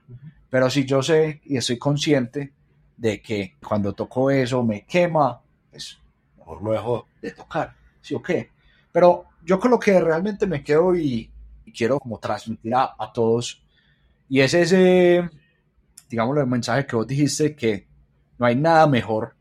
Pero 0.50 0.72
si 0.72 0.86
yo 0.86 1.04
sé 1.04 1.40
y 1.46 1.58
estoy 1.58 1.78
consciente 1.78 2.52
de 2.98 3.22
que 3.22 3.56
cuando 3.64 3.94
toco 3.94 4.32
eso 4.32 4.64
me 4.64 4.86
quema, 4.86 5.40
pues 5.70 6.00
mejor 6.36 6.64
lo 6.64 6.72
dejo 6.72 7.08
de 7.22 7.32
tocar, 7.32 7.76
¿sí 8.02 8.16
o 8.16 8.24
qué? 8.24 8.50
Pero 8.92 9.26
yo 9.46 9.60
con 9.60 9.70
lo 9.70 9.78
que 9.78 10.00
realmente 10.02 10.48
me 10.48 10.64
quedo 10.64 10.96
y, 10.96 11.30
quiero 11.76 12.00
como 12.00 12.18
transmitir 12.18 12.74
a, 12.74 12.96
a 12.98 13.14
todos, 13.14 13.62
y 14.28 14.40
es 14.40 14.56
ese 14.56 15.30
digamos, 16.10 16.38
el 16.38 16.48
mensaje 16.48 16.86
que 16.86 16.96
vos 16.96 17.08
dijiste, 17.08 17.56
que 17.56 17.88
no 18.38 18.46
hay 18.46 18.56
nada 18.56 18.88
mejor 18.88 19.36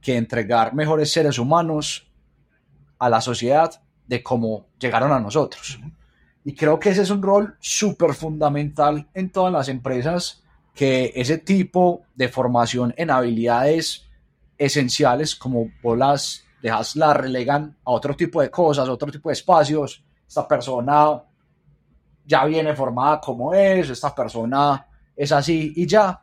que 0.00 0.16
entregar 0.16 0.74
mejores 0.74 1.12
seres 1.12 1.38
humanos 1.38 2.06
a 2.98 3.08
la 3.08 3.20
sociedad 3.20 3.80
de 4.06 4.22
cómo 4.22 4.66
llegaron 4.78 5.12
a 5.12 5.20
nosotros. 5.20 5.80
Y 6.44 6.54
creo 6.54 6.78
que 6.78 6.90
ese 6.90 7.02
es 7.02 7.10
un 7.10 7.22
rol 7.22 7.56
súper 7.58 8.12
fundamental 8.12 9.08
en 9.14 9.30
todas 9.30 9.52
las 9.52 9.68
empresas 9.68 10.42
que 10.74 11.12
ese 11.14 11.38
tipo 11.38 12.02
de 12.14 12.28
formación 12.28 12.92
en 12.96 13.10
habilidades 13.10 14.06
esenciales, 14.58 15.34
como 15.34 15.70
vos 15.82 15.96
las 15.96 16.44
dejas, 16.60 16.96
la 16.96 17.14
relegan 17.14 17.76
a 17.84 17.92
otro 17.92 18.14
tipo 18.14 18.42
de 18.42 18.50
cosas, 18.50 18.88
otro 18.88 19.10
tipo 19.10 19.30
de 19.30 19.34
espacios, 19.34 20.04
esta 20.26 20.46
persona 20.46 21.22
ya 22.26 22.44
viene 22.44 22.74
formada 22.74 23.20
como 23.20 23.54
es, 23.54 23.90
esta 23.90 24.14
persona 24.14 24.86
es 25.16 25.32
así 25.32 25.72
y 25.76 25.86
ya. 25.86 26.22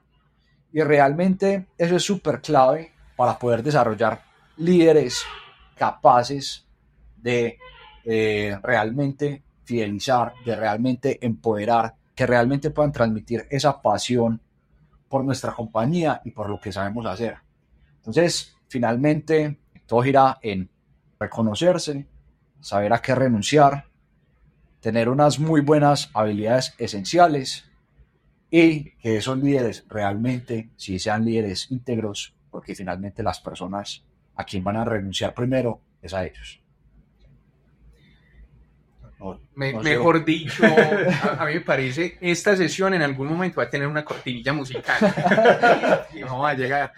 Y 0.74 0.82
realmente 0.82 1.68
eso 1.78 1.96
es 1.96 2.04
súper 2.04 2.42
clave 2.42 2.92
para 3.16 3.38
poder 3.38 3.62
desarrollar 3.62 4.24
líderes 4.58 5.24
capaces 5.76 6.66
de 7.18 7.58
eh, 8.06 8.58
realmente 8.64 9.44
fidelizar, 9.64 10.34
de 10.46 10.56
realmente 10.56 11.26
empoderar, 11.26 11.96
que 12.16 12.26
realmente 12.26 12.72
puedan 12.72 12.92
transmitir 12.92 13.48
esa 13.50 13.82
pasión 13.82 14.42
por 15.08 15.24
nuestra 15.24 15.54
compañía 15.54 16.22
y 16.24 16.32
por 16.32 16.50
lo 16.50 16.60
que 16.60 16.72
sabemos 16.72 17.06
hacer. 17.06 17.38
Entonces, 17.98 18.56
finalmente, 18.68 19.60
todo 19.86 20.02
gira 20.02 20.40
en 20.42 20.70
reconocerse, 21.20 22.08
saber 22.60 22.94
a 22.94 23.02
qué 23.02 23.14
renunciar, 23.14 23.86
tener 24.80 25.10
unas 25.10 25.40
muy 25.40 25.62
buenas 25.62 26.10
habilidades 26.14 26.74
esenciales 26.78 27.71
y 28.52 28.92
que 28.98 29.16
esos 29.16 29.38
líderes 29.38 29.86
realmente 29.88 30.70
sí 30.76 31.00
sean 31.00 31.24
líderes 31.24 31.72
íntegros, 31.72 32.36
porque 32.52 32.76
finalmente 32.76 33.24
las 33.24 33.40
personas 33.40 34.04
a 34.36 34.44
quien 34.44 34.64
van 34.64 34.76
a 34.76 34.84
renunciar 34.84 35.34
primero 35.34 35.80
es 36.02 36.14
a 36.14 36.26
ellos. 36.26 36.60
No, 39.20 39.40
me, 39.56 39.72
no 39.72 39.82
mejor 39.82 40.26
dicho, 40.26 40.66
a, 40.66 41.44
a, 41.44 41.46
mí 41.46 41.54
me 41.54 41.62
parece, 41.62 42.18
esta 42.20 42.58
sesión 42.58 42.94
en 42.94 43.04
algún 43.04 43.28
momento 43.28 43.58
va 43.58 43.64
a 43.64 43.70
tener 43.70 43.88
una 43.88 44.04
cortinilla 44.04 44.52
musical. 44.52 44.98
y 46.14 46.24
vamos 46.24 46.50
a 46.50 46.54
llegar. 46.56 46.92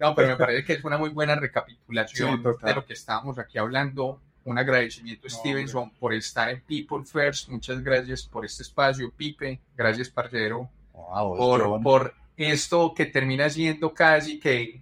No, 0.00 0.14
pero 0.14 0.28
me 0.28 0.36
parece 0.36 0.64
que 0.64 0.72
es 0.74 0.84
una 0.84 0.96
muy 0.96 1.10
buena 1.10 1.34
recapitulación 1.34 2.36
sí, 2.36 2.66
de 2.66 2.74
lo 2.74 2.86
que 2.86 2.92
estábamos 2.92 3.38
aquí 3.38 3.58
hablando. 3.58 4.20
Un 4.44 4.58
agradecimiento, 4.58 5.26
no, 5.26 5.34
Stevenson, 5.34 5.90
por 5.98 6.14
estar 6.14 6.48
en 6.48 6.60
People 6.60 7.04
First. 7.04 7.48
Muchas 7.48 7.82
gracias 7.82 8.22
por 8.22 8.44
este 8.44 8.62
espacio, 8.62 9.10
Pipe. 9.10 9.60
Gracias, 9.76 10.08
parcero, 10.08 10.70
wow, 10.94 11.36
por, 11.36 11.82
por 11.82 12.14
esto 12.36 12.94
que 12.94 13.06
termina 13.06 13.50
siendo 13.50 13.92
casi 13.92 14.40
que 14.40 14.80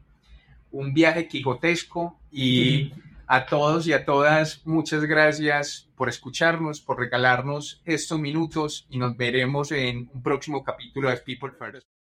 un 0.71 0.95
viaje 0.95 1.29
quijotesco 1.29 2.19
y 2.31 2.93
a 3.27 3.47
todos 3.47 3.87
y 3.87 3.93
a 3.93 4.05
todas, 4.05 4.61
muchas 4.67 5.05
gracias 5.05 5.89
por 5.97 6.09
escucharnos, 6.09 6.81
por 6.81 6.99
regalarnos 6.99 7.81
estos 7.85 8.19
minutos 8.19 8.87
y 8.91 8.99
nos 8.99 9.17
veremos 9.17 9.73
en 9.73 10.11
un 10.13 10.23
próximo 10.23 10.63
capítulo 10.63 11.09
de 11.09 11.17
People 11.19 11.51
First. 11.59 11.92